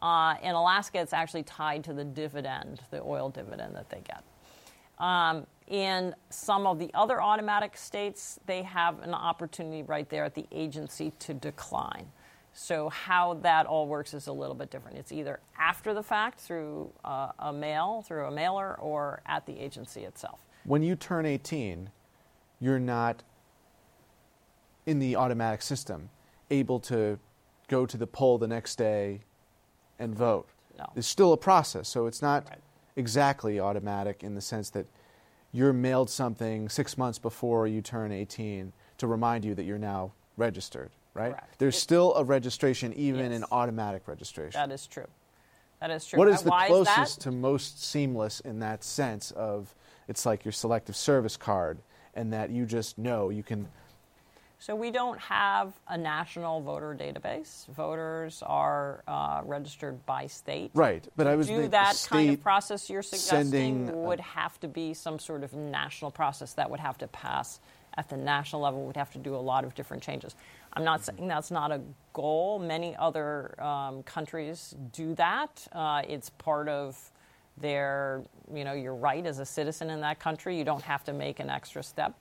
Uh, 0.00 0.37
in 0.40 0.54
Alaska, 0.54 1.00
it's 1.00 1.12
actually 1.12 1.42
tied 1.42 1.82
to 1.85 1.92
the 1.92 2.04
dividend, 2.04 2.80
the 2.90 3.02
oil 3.02 3.28
dividend 3.28 3.75
that 3.75 3.90
they 3.90 4.02
get. 4.06 4.23
Um, 5.04 5.47
in 5.66 6.14
some 6.30 6.66
of 6.66 6.78
the 6.78 6.90
other 6.94 7.21
automatic 7.21 7.76
states, 7.76 8.38
they 8.47 8.62
have 8.62 9.00
an 9.02 9.14
opportunity 9.14 9.82
right 9.82 10.09
there 10.09 10.25
at 10.25 10.35
the 10.35 10.47
agency 10.52 11.12
to 11.21 11.35
decline. 11.35 12.06
So, 12.54 12.90
how 12.90 13.35
that 13.42 13.64
all 13.66 13.87
works 13.88 14.12
is 14.12 14.26
a 14.26 14.32
little 14.32 14.54
bit 14.54 14.71
different. 14.71 14.99
It's 14.99 15.11
either 15.11 15.40
after 15.59 15.94
the 15.94 16.02
fact 16.02 16.38
through 16.38 16.92
uh, 17.04 17.32
a 17.38 17.52
mail, 17.52 18.04
through 18.06 18.26
a 18.26 18.30
mailer, 18.30 18.78
or 18.78 19.23
at 19.26 19.47
the 19.47 19.59
agency 19.59 20.02
itself. 20.04 20.40
When 20.64 20.82
you 20.82 20.94
turn 20.94 21.25
18, 21.25 21.90
you're 22.61 22.78
not 22.78 23.23
in 24.87 24.99
the 24.99 25.16
automatic 25.16 25.62
system 25.62 26.11
able 26.50 26.78
to 26.80 27.18
go 27.68 27.87
to 27.87 27.97
the 27.97 28.06
poll 28.06 28.37
the 28.37 28.47
next 28.49 28.76
day 28.76 29.21
and 29.99 30.14
vote. 30.14 30.47
No. 30.76 30.87
It's 30.94 31.06
still 31.09 31.32
a 31.32 31.37
process, 31.38 31.88
so 31.88 32.06
it's 32.06 32.21
not 32.21 32.49
Right. 32.50 32.59
exactly 32.97 33.59
automatic 33.59 34.23
in 34.23 34.35
the 34.35 34.40
sense 34.40 34.68
that 34.71 34.87
you're 35.52 35.73
mailed 35.73 36.11
something 36.11 36.68
six 36.68 36.99
months 36.99 37.18
before 37.18 37.66
you 37.66 37.80
turn 37.80 38.12
18 38.12 38.73
to 38.99 39.06
remind 39.06 39.44
you 39.44 39.54
that 39.54 39.64
you're 39.64 39.78
now 39.78 40.12
registered, 40.37 40.90
right? 41.14 41.33
Correct. 41.33 41.59
There's 41.59 41.76
It- 41.76 41.81
still 41.81 42.14
a 42.14 42.25
registration, 42.25 42.92
even 42.95 43.31
Yes. 43.31 43.37
in 43.40 43.45
automatic 43.50 44.07
registration. 44.09 44.59
That 44.61 44.73
is 44.73 44.87
true. 44.87 45.07
That 45.81 45.90
is 45.90 46.07
true. 46.07 46.19
What 46.19 46.28
is 46.28 46.42
the 46.42 46.50
closest 46.50 47.16
that? 47.19 47.23
to 47.25 47.33
most 47.33 47.83
seamless 47.83 48.40
in 48.40 48.61
that 48.61 48.85
sense 48.85 49.31
of 49.33 49.75
it's 50.09 50.25
like 50.26 50.45
your 50.45 50.52
selective 50.52 50.97
service 50.97 51.37
card 51.37 51.78
and 52.14 52.33
that 52.33 52.50
you 52.50 52.66
just 52.66 52.99
know 52.99 53.31
you 53.31 53.42
can 53.42 53.69
So 54.59 54.76
we 54.76 54.92
don't 54.92 55.19
have 55.19 55.73
a 55.88 55.99
national 55.99 56.61
voter 56.61 56.95
database. 56.95 57.66
Voters 57.66 58.45
are 58.47 59.02
uh, 59.09 59.40
registered 59.45 60.07
by 60.07 60.28
state. 60.28 60.71
right 60.75 61.04
but 61.16 61.26
i 61.26 61.35
was 61.35 61.49
do 61.49 61.66
that 61.66 62.07
kind 62.09 62.31
of 62.31 62.40
process 62.40 62.88
you're 62.88 63.02
suggesting 63.02 63.88
a- 63.88 63.92
would 63.92 64.21
have 64.21 64.61
to 64.61 64.69
be 64.69 64.95
some 64.95 65.19
sort 65.19 65.42
of 65.42 65.52
national 65.52 66.12
process 66.12 66.52
that 66.54 66.71
would 66.71 66.78
have 66.78 66.97
to 66.99 67.09
pass 67.09 67.59
at 67.99 68.09
the 68.09 68.16
national 68.16 68.62
level. 68.62 68.87
We'd 68.87 68.97
have 68.97 69.12
to 69.12 69.19
do 69.19 69.35
a 69.35 69.45
lot 69.52 69.64
of 69.64 69.75
different 69.75 70.02
changes. 70.02 70.35
I'm 70.75 70.85
not 70.85 71.05
saying 71.05 71.29
that's 71.29 71.50
not 71.50 71.71
a 71.71 71.81
goal. 72.12 72.59
Many 72.59 72.97
other 72.97 73.61
um, 73.62 74.02
countries 74.05 74.75
do 74.93 75.14
that. 75.14 75.67
Uh, 75.73 76.02
it's 76.09 76.31
part 76.31 76.69
of 76.69 77.11
their, 77.59 78.23
you 78.52 78.64
know, 78.64 78.73
your 78.73 78.95
right 78.95 79.25
as 79.26 79.38
a 79.38 79.45
citizen 79.45 79.91
in 79.91 80.00
that 80.00 80.19
country. 80.19 80.57
You 80.57 80.64
don't 80.64 80.83
have 80.83 81.05
to 81.05 81.12
make 81.12 81.41
an 81.41 81.50
extra 81.50 81.83
step. 81.83 82.14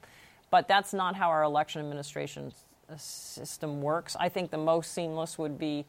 But 0.49 0.67
that's 0.67 0.93
not 0.93 1.15
how 1.15 1.29
our 1.29 1.43
election 1.43 1.81
administration 1.81 2.51
system 2.97 3.81
works. 3.81 4.17
I 4.19 4.27
think 4.27 4.51
the 4.51 4.57
most 4.57 4.93
seamless 4.93 5.37
would 5.37 5.57
be 5.57 5.85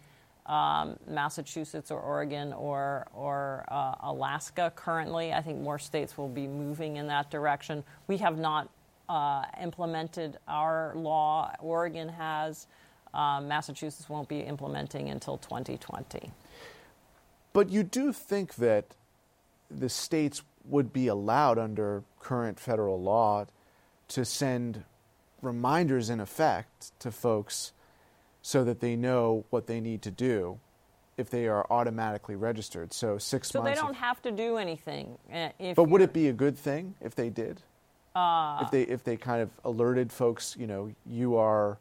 um, 0.46 0.96
Massachusetts 1.08 1.90
or 1.90 2.00
Oregon 2.00 2.52
or, 2.52 3.08
or 3.12 3.64
uh, 3.68 3.94
Alaska 4.00 4.72
currently. 4.74 5.32
I 5.32 5.42
think 5.42 5.60
more 5.60 5.78
states 5.78 6.16
will 6.16 6.28
be 6.28 6.46
moving 6.46 6.96
in 6.96 7.08
that 7.08 7.30
direction. 7.30 7.82
We 8.06 8.18
have 8.18 8.38
not 8.38 8.68
uh, 9.12 9.44
implemented 9.60 10.38
our 10.48 10.92
law, 10.96 11.52
Oregon 11.60 12.08
has. 12.08 12.66
Um, 13.12 13.46
Massachusetts 13.46 14.08
won't 14.08 14.28
be 14.28 14.40
implementing 14.40 15.10
until 15.10 15.36
2020. 15.36 16.30
but 17.52 17.68
you 17.68 17.82
do 17.82 18.10
think 18.12 18.54
that 18.54 18.86
the 19.70 19.88
states 19.90 20.42
would 20.64 20.92
be 20.92 21.08
allowed 21.08 21.58
under 21.58 22.02
current 22.20 22.58
federal 22.58 23.00
law 23.02 23.44
to 24.08 24.24
send 24.24 24.84
reminders 25.42 26.08
in 26.08 26.20
effect 26.20 26.98
to 27.00 27.10
folks 27.10 27.72
so 28.40 28.64
that 28.64 28.80
they 28.80 28.96
know 28.96 29.44
what 29.50 29.66
they 29.66 29.80
need 29.80 30.00
to 30.02 30.10
do 30.10 30.58
if 31.18 31.28
they 31.28 31.46
are 31.46 31.66
automatically 31.70 32.34
registered 32.36 32.92
so 32.94 33.18
six 33.18 33.48
So 33.50 33.58
they 33.58 33.64
months 33.64 33.80
of- 33.80 33.86
don't 33.88 33.94
have 33.96 34.22
to 34.22 34.30
do 34.30 34.56
anything. 34.56 35.18
If 35.58 35.76
But 35.76 35.90
would 35.90 36.00
it 36.00 36.12
be 36.14 36.28
a 36.28 36.32
good 36.32 36.56
thing 36.56 36.94
if 37.02 37.14
they 37.14 37.28
did? 37.28 37.62
If 38.62 38.70
they 38.70 38.82
if 38.82 39.04
they 39.04 39.16
kind 39.16 39.42
of 39.42 39.50
alerted 39.64 40.12
folks, 40.12 40.56
you 40.58 40.66
know, 40.66 40.92
you 41.06 41.36
are 41.36 41.78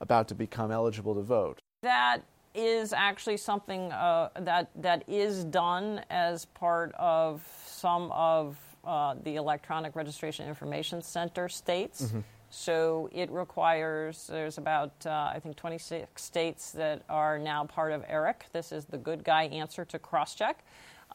about 0.00 0.28
to 0.28 0.34
become 0.34 0.70
eligible 0.70 1.14
to 1.14 1.22
vote. 1.22 1.58
That 1.82 2.22
is 2.54 2.92
actually 2.92 3.38
something 3.38 3.92
uh, 3.92 4.28
that 4.40 4.70
that 4.76 5.04
is 5.08 5.44
done 5.44 6.02
as 6.10 6.44
part 6.46 6.92
of 6.98 7.42
some 7.66 8.12
of 8.12 8.58
uh, 8.84 9.14
the 9.22 9.36
electronic 9.36 9.96
registration 9.96 10.46
information 10.48 11.00
center 11.02 11.48
states. 11.48 12.12
So 12.50 13.08
it 13.12 13.30
requires 13.30 14.26
there's 14.26 14.58
about 14.58 14.92
uh, 15.06 15.32
I 15.34 15.40
think 15.42 15.56
26 15.56 16.22
states 16.22 16.72
that 16.72 17.02
are 17.08 17.38
now 17.38 17.64
part 17.64 17.92
of 17.92 18.04
ERIC. 18.10 18.42
This 18.52 18.72
is 18.72 18.84
the 18.84 18.98
good 18.98 19.24
guy 19.24 19.44
answer 19.44 19.86
to 19.86 19.98
crosscheck. 19.98 20.56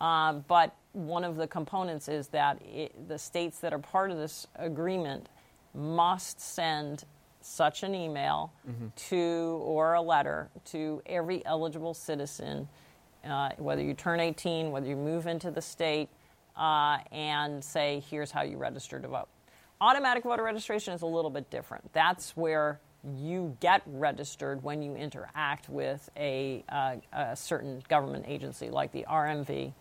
Um, 0.02 0.46
but 0.48 0.76
one 0.98 1.24
of 1.24 1.36
the 1.36 1.48
components 1.48 2.08
is 2.08 2.28
that 2.30 2.60
it, 2.64 3.08
the 3.08 3.20
states 3.20 3.60
that 3.60 3.74
are 3.74 3.80
part 3.80 4.10
of 4.12 4.18
this 4.18 4.48
agreement 4.56 5.30
must 5.74 6.42
send 6.42 7.04
such 7.42 7.84
an 7.84 7.94
email 7.94 8.52
to 8.96 9.62
or 9.64 9.94
a 9.94 10.02
letter 10.02 10.50
to 10.66 11.02
every 11.06 11.46
eligible 11.46 11.94
citizen, 11.94 12.68
uh, 13.24 13.50
whether 13.58 13.82
you 13.82 13.94
turn 13.94 14.20
18, 14.20 14.72
whether 14.72 14.88
you 14.88 14.96
move 14.96 15.28
into 15.28 15.52
the 15.52 15.62
state, 15.62 16.10
uh, 16.58 16.98
and 17.12 17.64
say, 17.64 18.04
here's 18.10 18.32
how 18.32 18.42
you 18.42 18.58
register 18.58 19.00
to 19.00 19.08
vote. 19.08 19.28
Automatic 19.80 20.24
voter 20.24 20.44
registration 20.44 20.94
is 20.94 21.04
a 21.04 21.06
little 21.06 21.30
bit 21.30 21.50
different. 21.52 21.94
That's 21.94 22.36
where 22.36 22.80
you 23.16 23.56
get 23.60 23.84
registered 23.86 24.64
when 24.64 24.82
you 24.82 24.96
interact 24.96 25.70
with 25.70 26.10
a, 26.18 26.64
uh, 26.68 26.96
a 27.14 27.36
certain 27.36 27.84
government 27.88 28.26
agency 28.28 28.70
like 28.70 28.92
the 28.92 29.06
RMV 29.08 29.74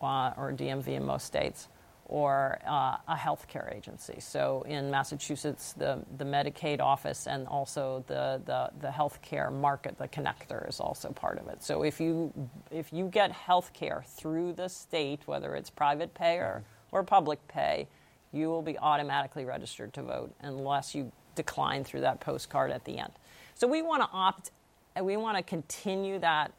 uh, 0.00 0.32
or 0.36 0.52
DMV 0.52 0.88
in 0.88 1.04
most 1.04 1.26
states, 1.26 1.68
or 2.08 2.58
uh, 2.66 2.96
a 3.06 3.14
healthcare 3.14 3.74
agency. 3.74 4.16
So 4.18 4.64
in 4.66 4.90
Massachusetts, 4.90 5.74
the, 5.74 6.02
the 6.16 6.24
Medicaid 6.24 6.80
office 6.80 7.26
and 7.26 7.46
also 7.46 8.02
the, 8.06 8.40
the, 8.46 8.70
the 8.80 8.88
healthcare 8.88 9.52
market, 9.52 9.98
the 9.98 10.08
connector, 10.08 10.66
is 10.68 10.80
also 10.80 11.10
part 11.10 11.38
of 11.38 11.48
it. 11.48 11.62
So 11.62 11.82
if 11.82 12.00
you, 12.00 12.32
if 12.70 12.92
you 12.92 13.08
get 13.08 13.30
healthcare 13.30 14.04
through 14.06 14.54
the 14.54 14.68
state, 14.68 15.20
whether 15.26 15.54
it's 15.54 15.68
private 15.68 16.14
pay 16.14 16.36
or, 16.36 16.64
or 16.92 17.04
public 17.04 17.46
pay, 17.46 17.88
you 18.32 18.48
will 18.48 18.62
be 18.62 18.78
automatically 18.78 19.44
registered 19.44 19.92
to 19.94 20.02
vote 20.02 20.34
unless 20.40 20.94
you 20.94 21.12
decline 21.34 21.84
through 21.84 22.00
that 22.00 22.20
postcard 22.20 22.70
at 22.70 22.84
the 22.84 22.98
end. 22.98 23.12
So 23.54 23.66
we 23.66 23.82
want 23.82 24.02
to 24.02 24.08
opt, 24.12 24.50
and 24.96 25.04
we 25.04 25.16
want 25.16 25.36
to 25.36 25.42
continue 25.42 26.18
that 26.20 26.52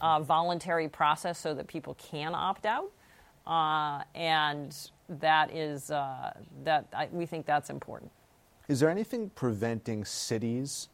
uh, 0.00 0.20
voluntary 0.20 0.88
process 0.88 1.38
so 1.38 1.54
that 1.54 1.66
people 1.66 1.94
can 1.94 2.34
opt 2.34 2.66
out, 2.66 2.90
uh, 3.46 4.02
and 4.14 4.76
that 5.08 5.54
is 5.54 5.90
uh, 5.90 6.32
that 6.64 6.86
I, 6.92 7.08
we 7.12 7.26
think 7.26 7.46
that's 7.46 7.70
important. 7.70 8.10
Is 8.68 8.80
there 8.80 8.90
anything 8.90 9.30
preventing 9.30 10.04
cities 10.04 10.88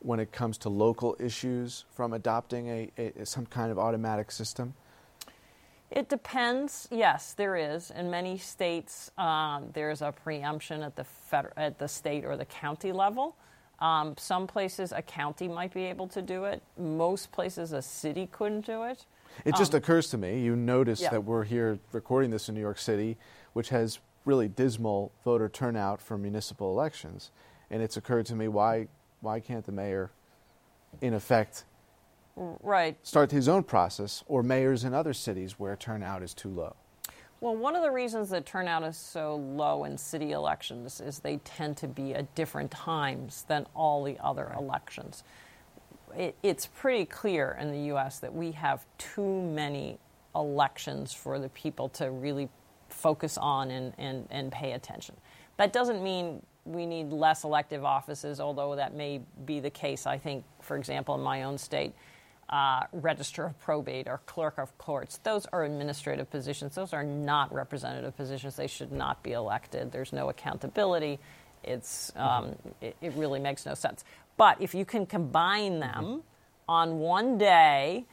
when 0.00 0.18
it 0.18 0.32
comes 0.32 0.58
to 0.58 0.68
local 0.68 1.16
issues 1.18 1.84
from 1.94 2.12
adopting 2.12 2.68
a, 2.68 2.90
a 2.96 3.26
some 3.26 3.46
kind 3.46 3.70
of 3.70 3.78
automatic 3.78 4.30
system? 4.30 4.74
It 5.90 6.08
depends. 6.08 6.88
Yes, 6.90 7.34
there 7.34 7.56
is. 7.56 7.90
In 7.92 8.10
many 8.10 8.36
states, 8.38 9.10
um, 9.16 9.70
there's 9.74 10.02
a 10.02 10.12
preemption 10.12 10.82
at 10.82 10.96
the 10.96 11.04
feder- 11.04 11.52
at 11.56 11.78
the 11.78 11.86
state 11.86 12.24
or 12.24 12.36
the 12.36 12.46
county 12.46 12.90
level. 12.90 13.36
Um, 13.80 14.14
some 14.16 14.46
places, 14.46 14.92
a 14.92 15.02
county 15.02 15.48
might 15.48 15.72
be 15.74 15.84
able 15.84 16.06
to 16.08 16.22
do 16.22 16.44
it. 16.44 16.62
Most 16.78 17.32
places, 17.32 17.72
a 17.72 17.82
city 17.82 18.28
couldn't 18.30 18.66
do 18.66 18.84
it. 18.84 19.04
It 19.44 19.56
just 19.56 19.74
occurs 19.74 20.08
to 20.10 20.18
me, 20.18 20.40
you 20.40 20.54
notice 20.56 21.00
Um, 21.00 21.04
yeah. 21.04 21.10
that 21.10 21.20
we're 21.22 21.44
here 21.44 21.78
recording 21.92 22.30
this 22.30 22.48
in 22.48 22.54
New 22.54 22.60
York 22.60 22.78
City, 22.78 23.16
which 23.52 23.70
has 23.70 23.98
really 24.24 24.48
dismal 24.48 25.10
voter 25.24 25.48
turnout 25.48 26.00
for 26.00 26.16
municipal 26.16 26.70
elections. 26.70 27.30
And 27.70 27.82
it's 27.82 27.96
occurred 27.96 28.26
to 28.26 28.34
me 28.34 28.48
why 28.48 28.88
why 29.20 29.40
can't 29.40 29.64
the 29.64 29.72
mayor 29.72 30.10
in 31.00 31.14
effect 31.14 31.64
Right. 32.36 32.96
start 33.02 33.30
his 33.30 33.48
own 33.48 33.62
process 33.64 34.22
or 34.26 34.42
mayors 34.42 34.84
in 34.84 34.92
other 34.92 35.14
cities 35.14 35.58
where 35.58 35.74
turnout 35.76 36.22
is 36.22 36.34
too 36.34 36.50
low? 36.50 36.76
Well, 37.44 37.56
one 37.56 37.76
of 37.76 37.82
the 37.82 37.90
reasons 37.90 38.30
that 38.30 38.46
turnout 38.46 38.84
is 38.84 38.96
so 38.96 39.36
low 39.36 39.84
in 39.84 39.98
city 39.98 40.32
elections 40.32 40.98
is 40.98 41.18
they 41.18 41.36
tend 41.44 41.76
to 41.76 41.86
be 41.86 42.14
at 42.14 42.34
different 42.34 42.70
times 42.70 43.44
than 43.48 43.66
all 43.74 44.02
the 44.02 44.16
other 44.18 44.50
elections. 44.58 45.24
It, 46.16 46.36
it's 46.42 46.64
pretty 46.64 47.04
clear 47.04 47.54
in 47.60 47.70
the 47.70 47.80
U.S. 47.88 48.18
that 48.20 48.34
we 48.34 48.52
have 48.52 48.86
too 48.96 49.42
many 49.42 49.98
elections 50.34 51.12
for 51.12 51.38
the 51.38 51.50
people 51.50 51.90
to 51.90 52.10
really 52.10 52.48
focus 52.88 53.36
on 53.36 53.70
and, 53.70 53.92
and, 53.98 54.26
and 54.30 54.50
pay 54.50 54.72
attention. 54.72 55.14
That 55.58 55.70
doesn't 55.70 56.02
mean 56.02 56.42
we 56.64 56.86
need 56.86 57.12
less 57.12 57.44
elective 57.44 57.84
offices, 57.84 58.40
although 58.40 58.74
that 58.74 58.94
may 58.94 59.20
be 59.44 59.60
the 59.60 59.68
case. 59.68 60.06
I 60.06 60.16
think, 60.16 60.46
for 60.62 60.78
example, 60.78 61.14
in 61.14 61.20
my 61.20 61.42
own 61.42 61.58
state, 61.58 61.92
uh, 62.48 62.84
register 62.92 63.44
of 63.44 63.58
probate 63.60 64.06
or 64.06 64.20
clerk 64.26 64.58
of 64.58 64.76
courts, 64.78 65.18
those 65.22 65.46
are 65.52 65.64
administrative 65.64 66.30
positions. 66.30 66.74
Those 66.74 66.92
are 66.92 67.04
not 67.04 67.52
representative 67.52 68.16
positions. 68.16 68.56
They 68.56 68.66
should 68.66 68.92
not 68.92 69.22
be 69.22 69.32
elected. 69.32 69.92
There's 69.92 70.12
no 70.12 70.28
accountability. 70.28 71.18
It's, 71.62 72.12
um, 72.16 72.56
it, 72.80 72.96
it, 73.00 73.14
really 73.14 73.40
makes 73.40 73.64
no 73.64 73.74
sense. 73.74 74.04
But 74.36 74.60
if 74.60 74.74
you 74.74 74.84
can 74.84 75.06
combine 75.06 75.80
them 75.80 76.04
mm-hmm. 76.04 76.18
on 76.68 76.98
one 76.98 77.38
day, 77.38 78.04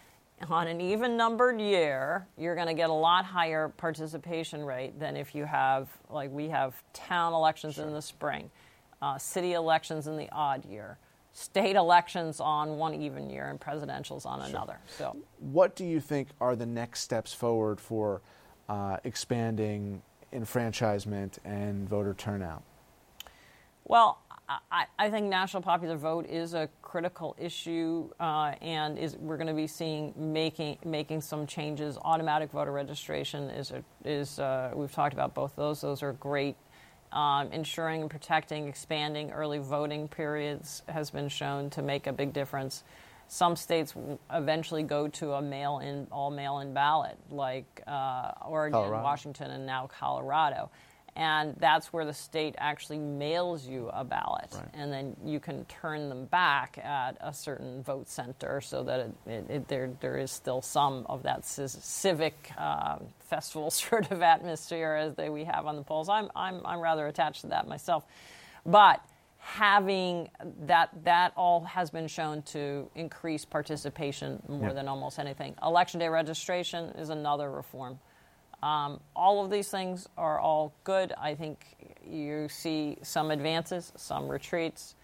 on 0.50 0.68
an 0.68 0.82
even 0.82 1.18
numbered 1.18 1.60
year, 1.60 2.26
you're 2.38 2.56
going 2.56 2.68
to 2.68 2.74
get 2.74 2.90
a 2.90 2.94
lot 2.94 3.26
higher 3.26 3.70
participation 3.70 4.64
rate 4.64 5.00
than 5.00 5.16
if 5.16 5.36
you 5.36 5.46
have, 5.46 5.90
like 6.10 6.32
we 6.32 6.50
have 6.50 6.74
town 6.94 7.34
elections 7.34 7.76
sure. 7.76 7.86
in 7.86 7.94
the 7.94 8.02
spring, 8.02 8.50
uh, 9.02 9.18
city 9.18 9.54
elections 9.54 10.08
in 10.08 10.18
the 10.18 10.30
odd 10.32 10.66
year, 10.66 10.98
state 11.34 11.76
elections 11.76 12.40
on 12.40 12.78
one 12.78 12.94
even 12.94 13.30
year, 13.30 13.50
and 13.50 13.60
presidentials 13.60 14.26
on 14.26 14.40
sure. 14.40 14.50
another. 14.50 14.80
So, 14.98 15.16
what 15.40 15.76
do 15.76 15.86
you 15.86 16.00
think 16.00 16.30
are 16.40 16.56
the 16.56 16.66
next 16.66 17.02
steps 17.02 17.34
forward 17.34 17.80
for 17.80 18.22
uh, 18.70 18.98
expanding 19.04 20.02
enfranchisement 20.34 21.40
and 21.44 21.88
voter 21.88 22.14
turnout? 22.14 22.64
Well, 23.86 24.20
I, 24.72 24.86
I, 25.00 25.10
think 25.10 25.28
national 25.28 25.64
popular 25.64 25.96
vote 25.96 26.26
is 26.28 26.54
a 26.54 26.70
critical 26.82 27.36
issue, 27.40 28.10
uh, 28.20 28.54
and 28.62 28.98
is 28.98 29.16
we're 29.18 29.38
going 29.38 29.48
to 29.48 29.54
be 29.54 29.68
seeing 29.68 30.14
making 30.18 30.78
making 30.84 31.22
some 31.22 31.48
changes. 31.48 31.98
Automatic 32.04 32.52
voter 32.52 32.72
registration 32.72 33.50
is 33.50 33.72
a, 33.72 33.84
is 34.04 34.40
uh, 34.40 34.72
we've 34.74 34.92
talked 34.92 35.14
about 35.14 35.34
both 35.34 35.56
those. 35.56 35.82
Those 35.82 36.04
are 36.04 36.14
great. 36.14 36.56
Um, 37.14 37.52
ensuring 37.52 38.02
and 38.02 38.10
protecting, 38.10 38.70
expanding 38.70 39.32
early 39.32 39.60
voting 39.60 40.08
periods 40.08 40.82
has 40.88 41.12
been 41.12 41.28
shown 41.28 41.70
to 41.72 41.82
make 41.82 42.08
a 42.08 42.14
big 42.14 42.32
difference. 42.32 42.84
Some 43.28 43.56
states 43.56 43.94
eventually 44.32 44.84
go 44.84 45.08
to 45.10 45.34
a 45.34 45.42
mail-in, 45.42 46.08
all 46.12 46.32
mail-in 46.32 46.74
ballot, 46.74 47.18
like 47.30 47.82
uh, 47.86 48.32
Oregon, 48.46 48.80
Colorado. 48.80 49.04
Washington, 49.04 49.52
and 49.52 49.66
now 49.66 49.88
Colorado 49.88 50.70
and 51.16 51.56
that's 51.60 51.92
where 51.92 52.06
the 52.06 52.14
state 52.14 52.56
actually 52.58 52.98
mails 52.98 53.68
you 53.68 53.90
a 53.94 54.04
ballot, 54.04 54.50
right. 54.54 54.68
and 54.74 54.92
then 54.94 55.16
you 55.26 55.40
can 55.40 55.66
turn 55.66 56.08
them 56.08 56.26
back 56.26 56.78
at 56.78 57.18
a 57.20 57.34
certain 57.34 57.84
vote 57.84 58.08
center, 58.08 58.62
so 58.62 58.84
that 58.84 59.00
it, 59.00 59.16
it, 59.26 59.46
it, 59.50 59.68
there 59.68 59.92
there 60.00 60.18
is 60.18 60.32
still 60.32 60.62
some 60.62 61.06
of 61.10 61.24
that 61.24 61.46
civic 61.46 62.52
uh, 62.58 62.98
festival 63.20 63.70
sort 63.72 64.12
of 64.12 64.22
atmosphere 64.22 64.94
as 64.94 65.16
they, 65.16 65.30
we 65.30 65.44
have 65.44 65.66
on 65.66 65.76
the 65.76 65.84
polls. 65.84 66.08
I'm 66.08 66.30
I'm 66.36 66.66
I'm 66.66 66.80
rather 66.80 67.08
attached 67.08 67.42
to 67.42 67.48
that 67.48 67.68
myself, 67.68 68.06
but 68.66 69.04
having 69.42 70.30
that 70.68 70.90
that 71.04 71.34
all 71.36 71.64
has 71.66 71.90
been 71.90 72.08
shown 72.08 72.44
to 72.44 72.88
increase 72.96 73.44
participation 73.44 74.42
more 74.48 74.68
yep. 74.68 74.76
than 74.76 74.88
almost 74.88 75.20
anything. 75.20 75.56
Election 75.64 76.00
day 76.00 76.08
registration 76.08 76.86
is 76.92 77.10
another 77.10 77.50
reform. 77.52 78.00
Um, 78.64 79.00
all 79.16 79.44
of 79.44 79.50
these 79.50 79.70
things 79.70 80.08
are 80.18 80.40
all 80.40 80.74
good. 80.84 81.14
I 81.20 81.36
think 81.36 81.66
you 82.08 82.48
see 82.50 82.98
some 83.02 83.32
advances, 83.32 83.92
some 83.96 84.28
retreats, 84.28 84.96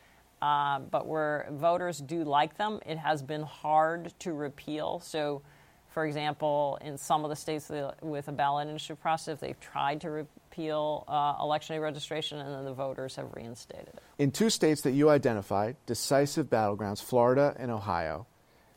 uh, 0.41 0.79
but 0.79 1.07
where 1.07 1.47
voters 1.51 1.99
do 1.99 2.23
like 2.23 2.57
them, 2.57 2.79
it 2.85 2.97
has 2.97 3.23
been 3.23 3.41
hard 3.41 4.13
to 4.19 4.33
repeal. 4.33 4.99
So, 4.99 5.41
for 5.87 6.05
example, 6.05 6.77
in 6.81 6.97
some 6.97 7.23
of 7.23 7.29
the 7.29 7.35
states 7.35 7.71
with 8.01 8.27
a 8.27 8.31
ballot 8.31 8.67
initiative 8.67 9.01
process, 9.01 9.39
they've 9.39 9.59
tried 9.59 10.01
to 10.01 10.11
repeal 10.11 11.05
uh, 11.07 11.35
election 11.41 11.75
day 11.75 11.79
registration, 11.79 12.39
and 12.39 12.53
then 12.53 12.65
the 12.65 12.73
voters 12.73 13.15
have 13.15 13.33
reinstated 13.33 13.87
it. 13.87 14.03
In 14.19 14.29
two 14.29 14.51
states 14.51 14.81
that 14.81 14.91
you 14.91 15.09
identified, 15.09 15.75
decisive 15.87 16.47
battlegrounds, 16.47 17.01
Florida 17.01 17.55
and 17.57 17.71
Ohio, 17.71 18.27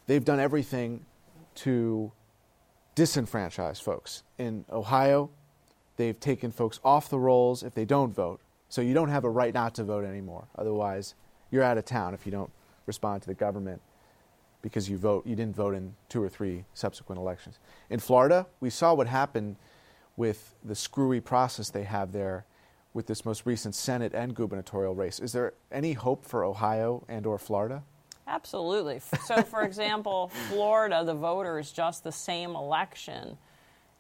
they've 0.07 0.25
done 0.25 0.41
everything 0.41 1.05
to 1.57 2.13
disenfranchise 3.01 3.81
folks. 3.83 4.25
In 4.37 4.67
Ohio, 4.71 5.31
they've 5.97 6.21
taken 6.21 6.51
folks 6.51 6.81
off 6.85 7.09
the 7.09 7.19
rolls 7.19 7.63
if 7.63 7.75
they 7.75 7.87
don't 7.87 8.15
vote. 8.15 8.41
So 8.69 8.83
you 8.83 8.93
don't 8.93 9.09
have 9.09 9.25
a 9.25 9.31
right 9.31 9.55
not 9.55 9.75
to 9.77 9.85
vote 9.85 10.05
anymore. 10.05 10.49
Otherwise, 10.57 11.15
you're 11.51 11.63
out 11.63 11.79
of 11.79 11.87
town 11.87 12.13
if 12.13 12.27
you 12.27 12.33
don't 12.33 12.51
respond 12.85 13.23
to 13.23 13.29
the 13.29 13.35
government 13.35 13.81
because 14.61 14.91
you 14.91 14.99
vote 14.99 15.27
you 15.27 15.35
didn't 15.35 15.57
vote 15.57 15.75
in 15.75 15.95
two 16.11 16.23
or 16.23 16.29
three 16.29 16.67
subsequent 16.75 17.19
elections. 17.19 17.59
In 17.89 18.01
Florida, 18.01 18.47
we 18.61 18.69
saw 18.69 18.93
what 18.93 19.07
happened 19.07 19.57
with 20.19 20.55
the 20.63 20.75
screwy 20.75 21.23
process 21.23 21.71
they 21.71 21.85
have 21.85 22.13
there 22.13 22.45
with 22.93 23.07
this 23.07 23.25
most 23.25 23.47
recent 23.47 23.75
Senate 23.75 24.13
and 24.13 24.35
gubernatorial 24.35 24.95
race. 24.95 25.19
Is 25.21 25.33
there 25.33 25.55
any 25.73 25.95
hope 25.95 26.23
for 26.23 26.45
Ohio 26.45 27.03
and 27.09 27.25
or 27.25 27.39
Florida? 27.39 27.83
Absolutely. 28.31 29.01
So, 29.25 29.43
for 29.43 29.63
example, 29.63 30.31
Florida, 30.49 31.03
the 31.05 31.15
voters, 31.15 31.73
just 31.73 32.05
the 32.05 32.13
same 32.13 32.55
election, 32.55 33.37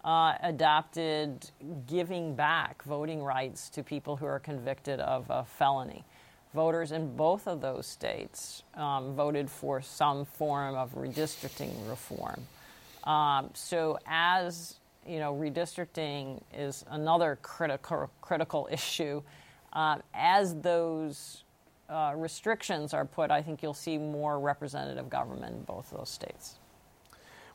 uh, 0.04 0.34
adopted 0.42 1.50
giving 1.88 2.36
back 2.36 2.82
voting 2.84 3.22
rights 3.22 3.68
to 3.70 3.82
people 3.82 4.16
who 4.16 4.26
are 4.26 4.38
convicted 4.38 5.00
of 5.00 5.26
a 5.30 5.44
felony. 5.44 6.04
Voters 6.54 6.92
in 6.92 7.16
both 7.16 7.48
of 7.48 7.60
those 7.60 7.86
states 7.86 8.62
um, 8.74 9.14
voted 9.14 9.50
for 9.50 9.82
some 9.82 10.24
form 10.24 10.76
of 10.76 10.94
redistricting 10.94 11.72
reform. 11.88 12.40
Um, 13.04 13.50
so, 13.54 13.98
as 14.06 14.76
you 15.06 15.18
know, 15.18 15.34
redistricting 15.34 16.40
is 16.54 16.84
another 16.90 17.36
critical 17.42 18.10
critical 18.20 18.68
issue. 18.70 19.22
Uh, 19.72 19.98
as 20.14 20.54
those 20.56 21.44
uh, 21.90 22.12
restrictions 22.16 22.94
are 22.94 23.04
put, 23.04 23.30
I 23.30 23.42
think 23.42 23.62
you'll 23.62 23.74
see 23.74 23.98
more 23.98 24.38
representative 24.38 25.10
government 25.10 25.56
in 25.56 25.62
both 25.62 25.90
those 25.90 26.08
states. 26.08 26.58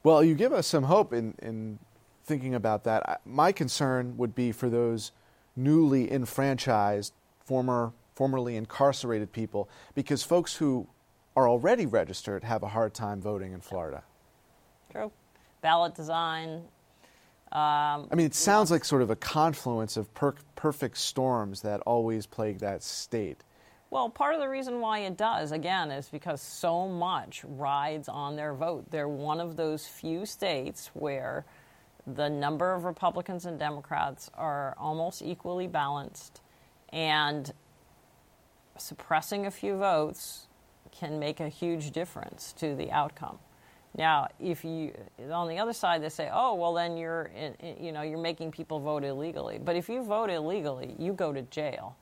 Well, 0.04 0.24
you 0.24 0.36
give 0.36 0.54
us 0.54 0.68
some 0.68 0.84
hope 0.84 1.14
in, 1.14 1.34
in 1.42 1.80
thinking 2.26 2.54
about 2.54 2.84
that. 2.84 3.22
My 3.26 3.52
concern 3.52 4.18
would 4.18 4.36
be 4.36 4.52
for 4.52 4.70
those 4.70 5.12
newly 5.56 6.12
enfranchised, 6.12 7.14
former, 7.46 7.94
formerly 8.14 8.56
incarcerated 8.56 9.32
people, 9.32 9.70
because 9.96 10.22
folks 10.22 10.56
who 10.56 10.88
are 11.36 11.50
already 11.50 11.86
registered 11.86 12.44
have 12.44 12.62
a 12.62 12.68
hard 12.68 12.94
time 12.94 13.22
voting 13.22 13.54
in 13.54 13.62
Florida. 13.62 14.04
True. 14.92 15.12
Ballot 15.62 15.96
design. 15.96 16.64
Um, 17.52 18.08
I 18.12 18.16
mean, 18.16 18.26
it 18.26 18.36
sounds 18.36 18.70
like 18.70 18.84
sort 18.84 19.02
of 19.02 19.10
a 19.10 19.16
confluence 19.16 19.98
of 19.98 20.14
per- 20.14 20.36
perfect 20.56 20.98
storms 20.98 21.62
that 21.62 21.80
always 21.82 22.26
plague 22.26 22.60
that 22.60 22.84
state. 22.84 23.44
Well, 23.96 24.10
part 24.10 24.34
of 24.34 24.42
the 24.42 24.50
reason 24.50 24.82
why 24.82 25.00
it 25.00 25.16
does, 25.16 25.54
again, 25.54 25.90
is 25.90 26.10
because 26.10 26.42
so 26.42 26.86
much 26.86 27.46
rides 27.46 28.10
on 28.10 28.36
their 28.36 28.54
vote. 28.54 28.92
They're 28.92 29.08
one 29.08 29.40
of 29.40 29.56
those 29.56 29.88
few 29.88 30.26
states 30.26 30.92
where 30.94 31.46
the 32.06 32.30
number 32.30 32.74
of 32.74 32.84
Republicans 32.84 33.46
and 33.46 33.58
Democrats 33.58 34.30
are 34.34 34.76
almost 34.78 35.22
equally 35.22 35.68
balanced, 35.68 36.42
and 36.90 37.54
suppressing 38.76 39.46
a 39.46 39.52
few 39.52 39.78
votes 39.78 40.48
can 40.92 41.18
make 41.18 41.40
a 41.40 41.48
huge 41.48 41.92
difference 41.92 42.52
to 42.58 42.76
the 42.76 42.92
outcome. 42.92 43.40
Now, 43.98 44.28
if 44.42 44.66
you 44.66 44.94
on 45.32 45.48
the 45.48 45.58
other 45.60 45.72
side 45.72 46.04
they 46.04 46.10
say, 46.10 46.30
"Oh, 46.34 46.56
well, 46.56 46.74
then 46.74 46.98
you're 46.98 47.32
you 47.80 47.94
know 47.94 48.02
you're 48.02 48.18
making 48.18 48.52
people 48.52 48.82
vote 48.82 49.06
illegally," 49.06 49.58
but 49.58 49.78
if 49.78 49.88
you 49.88 50.04
vote 50.04 50.30
illegally, 50.30 50.98
you 51.00 51.14
go 51.14 51.32
to 51.32 51.44
jail 51.44 51.96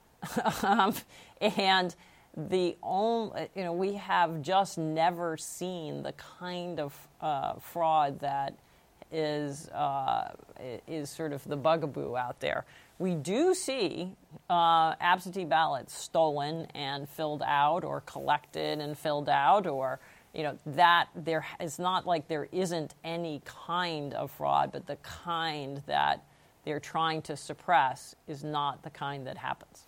um, 0.63 0.93
and 1.41 1.95
the 2.35 2.75
only, 2.81 3.49
you 3.55 3.63
know, 3.63 3.73
we 3.73 3.93
have 3.93 4.41
just 4.41 4.77
never 4.77 5.37
seen 5.37 6.03
the 6.03 6.13
kind 6.13 6.79
of 6.79 7.07
uh, 7.21 7.53
fraud 7.55 8.19
that 8.19 8.55
is 9.11 9.69
uh, 9.69 10.31
is 10.87 11.09
sort 11.09 11.33
of 11.33 11.43
the 11.43 11.55
bugaboo 11.55 12.15
out 12.15 12.39
there. 12.39 12.65
We 12.97 13.15
do 13.15 13.53
see 13.53 14.15
uh, 14.49 14.95
absentee 14.99 15.45
ballots 15.45 15.93
stolen 15.93 16.67
and 16.73 17.07
filled 17.07 17.43
out, 17.45 17.83
or 17.83 18.01
collected 18.01 18.79
and 18.79 18.97
filled 18.97 19.29
out, 19.29 19.67
or 19.67 19.99
you 20.33 20.41
know 20.43 20.57
that 20.65 21.09
there 21.15 21.45
is 21.59 21.77
not 21.77 22.07
like 22.07 22.27
there 22.27 22.47
isn't 22.51 22.95
any 23.03 23.41
kind 23.45 24.15
of 24.15 24.31
fraud, 24.31 24.71
but 24.71 24.87
the 24.87 24.95
kind 24.97 25.83
that 25.85 26.23
they're 26.65 26.79
trying 26.79 27.21
to 27.23 27.37
suppress 27.37 28.15
is 28.27 28.43
not 28.43 28.81
the 28.83 28.89
kind 28.89 29.27
that 29.27 29.37
happens. 29.37 29.85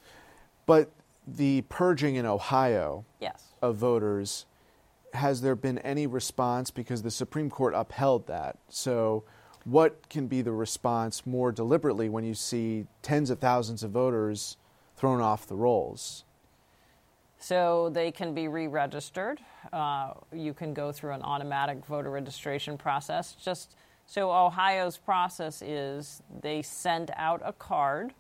But 0.66 0.92
the 1.28 1.62
purging 1.70 2.16
in 2.16 2.26
Ohio 2.26 3.06
yes. 3.20 3.44
of 3.62 3.76
voters, 3.76 4.46
has 5.14 5.42
there 5.42 5.56
been 5.56 5.80
any 5.80 6.08
response? 6.08 6.72
Because 6.72 7.02
the 7.02 7.12
Supreme 7.12 7.50
Court 7.50 7.74
upheld 7.76 8.28
that. 8.28 8.58
So, 8.70 9.24
what 9.64 10.10
can 10.10 10.28
be 10.28 10.42
the 10.44 10.52
response 10.52 11.26
more 11.26 11.52
deliberately 11.52 12.08
when 12.08 12.24
you 12.24 12.36
see 12.36 12.86
tens 13.02 13.32
of 13.32 13.40
thousands 13.40 13.82
of 13.82 13.92
voters 13.92 14.58
thrown 14.96 15.22
off 15.22 15.48
the 15.48 15.56
rolls? 15.56 16.24
So 17.40 17.90
they 17.92 18.12
can 18.12 18.34
be 18.34 18.48
re 18.48 18.68
registered. 18.68 19.40
Uh, 19.74 20.14
you 20.34 20.54
can 20.54 20.74
go 20.74 20.92
through 20.92 21.12
an 21.12 21.22
automatic 21.22 21.86
voter 21.86 22.10
registration 22.10 22.78
process. 22.78 23.34
Just 23.34 23.76
So, 24.08 24.32
Ohio's 24.32 24.98
process 24.98 25.62
is 25.62 26.22
they 26.42 26.62
send 26.62 27.12
out 27.16 27.42
a 27.44 27.54
card, 27.54 28.14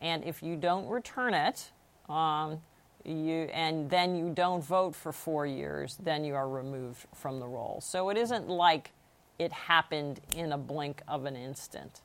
and 0.00 0.24
if 0.24 0.42
you 0.42 0.56
don't 0.56 0.88
return 0.88 1.34
it, 1.34 1.70
um, 2.08 2.60
you, 3.04 3.48
and 3.52 3.88
then 3.88 4.14
you 4.14 4.30
don't 4.30 4.62
vote 4.62 4.94
for 4.94 5.12
four 5.12 5.46
years, 5.46 5.96
then 6.02 6.24
you 6.24 6.34
are 6.34 6.48
removed 6.48 7.06
from 7.14 7.40
the 7.40 7.46
roll. 7.46 7.80
So 7.82 8.10
it 8.10 8.16
isn't 8.16 8.48
like 8.48 8.92
it 9.38 9.52
happened 9.52 10.20
in 10.36 10.52
a 10.52 10.58
blink 10.58 11.02
of 11.08 11.24
an 11.24 11.36
instant. 11.36 12.02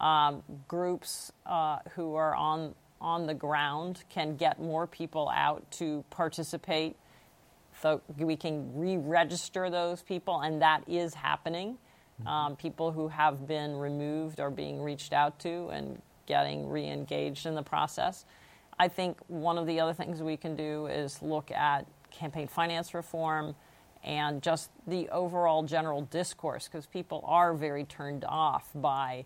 Um, 0.00 0.42
groups 0.66 1.32
uh, 1.46 1.78
who 1.94 2.14
are 2.14 2.34
on 2.34 2.74
on 3.00 3.26
the 3.26 3.34
ground 3.34 4.04
can 4.08 4.36
get 4.36 4.60
more 4.60 4.86
people 4.86 5.28
out 5.34 5.68
to 5.72 6.04
participate. 6.10 6.96
So 7.80 8.00
we 8.16 8.36
can 8.36 8.70
re-register 8.78 9.70
those 9.70 10.02
people, 10.02 10.40
and 10.40 10.62
that 10.62 10.84
is 10.86 11.14
happening. 11.14 11.78
Mm-hmm. 12.20 12.28
Um, 12.28 12.56
people 12.56 12.92
who 12.92 13.08
have 13.08 13.48
been 13.48 13.76
removed 13.76 14.38
are 14.38 14.50
being 14.50 14.80
reached 14.80 15.12
out 15.12 15.38
to 15.40 15.68
and 15.70 16.00
getting 16.26 16.68
re-engaged 16.68 17.46
in 17.46 17.54
the 17.54 17.62
process. 17.62 18.24
I 18.78 18.88
think 18.88 19.18
one 19.28 19.58
of 19.58 19.66
the 19.66 19.80
other 19.80 19.92
things 19.92 20.22
we 20.22 20.36
can 20.36 20.56
do 20.56 20.86
is 20.86 21.22
look 21.22 21.50
at 21.50 21.86
campaign 22.10 22.48
finance 22.48 22.94
reform 22.94 23.54
and 24.04 24.42
just 24.42 24.70
the 24.86 25.08
overall 25.10 25.62
general 25.62 26.02
discourse 26.02 26.68
because 26.68 26.86
people 26.86 27.24
are 27.26 27.54
very 27.54 27.84
turned 27.84 28.24
off 28.24 28.68
by 28.74 29.24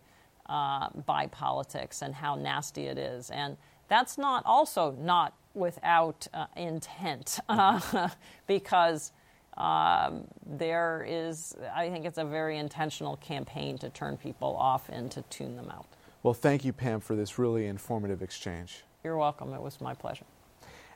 uh, 0.48 0.88
by 1.06 1.26
politics 1.26 2.02
and 2.02 2.14
how 2.14 2.36
nasty 2.36 2.84
it 2.86 2.98
is, 2.98 3.30
and 3.30 3.56
that's 3.88 4.16
not 4.16 4.44
also 4.46 4.92
not 5.00 5.34
without 5.54 6.26
uh, 6.34 6.46
intent 6.56 7.40
uh, 7.48 8.08
because. 8.46 9.12
Um, 9.58 10.24
there 10.44 11.06
is, 11.08 11.56
I 11.74 11.88
think 11.88 12.04
it's 12.04 12.18
a 12.18 12.24
very 12.26 12.58
intentional 12.58 13.16
campaign 13.16 13.78
to 13.78 13.88
turn 13.88 14.18
people 14.18 14.54
off 14.54 14.90
and 14.90 15.10
to 15.12 15.22
tune 15.30 15.56
them 15.56 15.70
out. 15.70 15.86
Well, 16.26 16.34
thank 16.34 16.64
you, 16.64 16.72
Pam, 16.72 16.98
for 16.98 17.14
this 17.14 17.38
really 17.38 17.68
informative 17.68 18.20
exchange. 18.20 18.82
You're 19.04 19.16
welcome. 19.16 19.54
It 19.54 19.62
was 19.62 19.80
my 19.80 19.94
pleasure. 19.94 20.24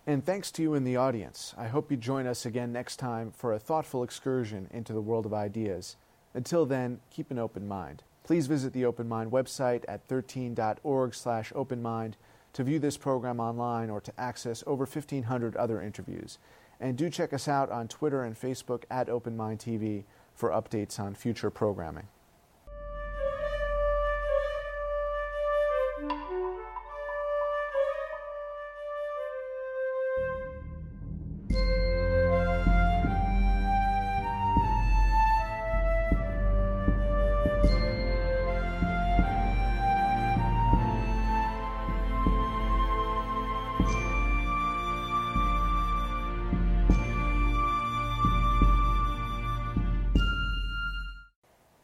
And 0.05 0.27
thanks 0.27 0.51
to 0.51 0.61
you 0.61 0.75
in 0.75 0.83
the 0.83 0.97
audience. 0.97 1.55
I 1.57 1.69
hope 1.69 1.93
you 1.93 1.97
join 1.97 2.27
us 2.27 2.47
again 2.47 2.73
next 2.73 2.97
time 2.97 3.31
for 3.31 3.53
a 3.53 3.59
thoughtful 3.61 4.03
excursion 4.03 4.67
into 4.73 4.93
the 4.93 5.01
world 5.01 5.27
of 5.27 5.33
ideas. 5.33 5.97
Until 6.35 6.67
then, 6.67 6.99
keep 7.11 7.31
an 7.31 7.39
open 7.39 7.69
mind. 7.69 8.03
Please 8.25 8.49
visit 8.49 8.73
the 8.73 8.85
Open 8.85 9.09
Mind 9.09 9.31
website 9.31 9.85
at 9.87 10.09
13.org/openmind 10.09 12.15
to 12.53 12.65
view 12.65 12.81
this 12.81 12.97
program 12.97 13.39
online 13.39 13.89
or 13.89 14.01
to 14.01 14.13
access 14.19 14.65
over 14.67 14.85
1500 14.85 15.55
other 15.55 15.81
interviews. 15.81 16.41
And 16.81 16.99
do 16.99 17.09
check 17.09 17.33
us 17.33 17.47
out 17.47 17.71
on 17.71 17.87
Twitter 17.87 18.25
and 18.25 18.35
Facebook 18.35 18.83
at 18.91 19.09
Open 19.09 19.37
Mind 19.37 19.61
TV 19.61 20.07
for 20.35 20.51
updates 20.51 20.99
on 20.99 21.15
future 21.15 21.51
programming. 21.51 22.09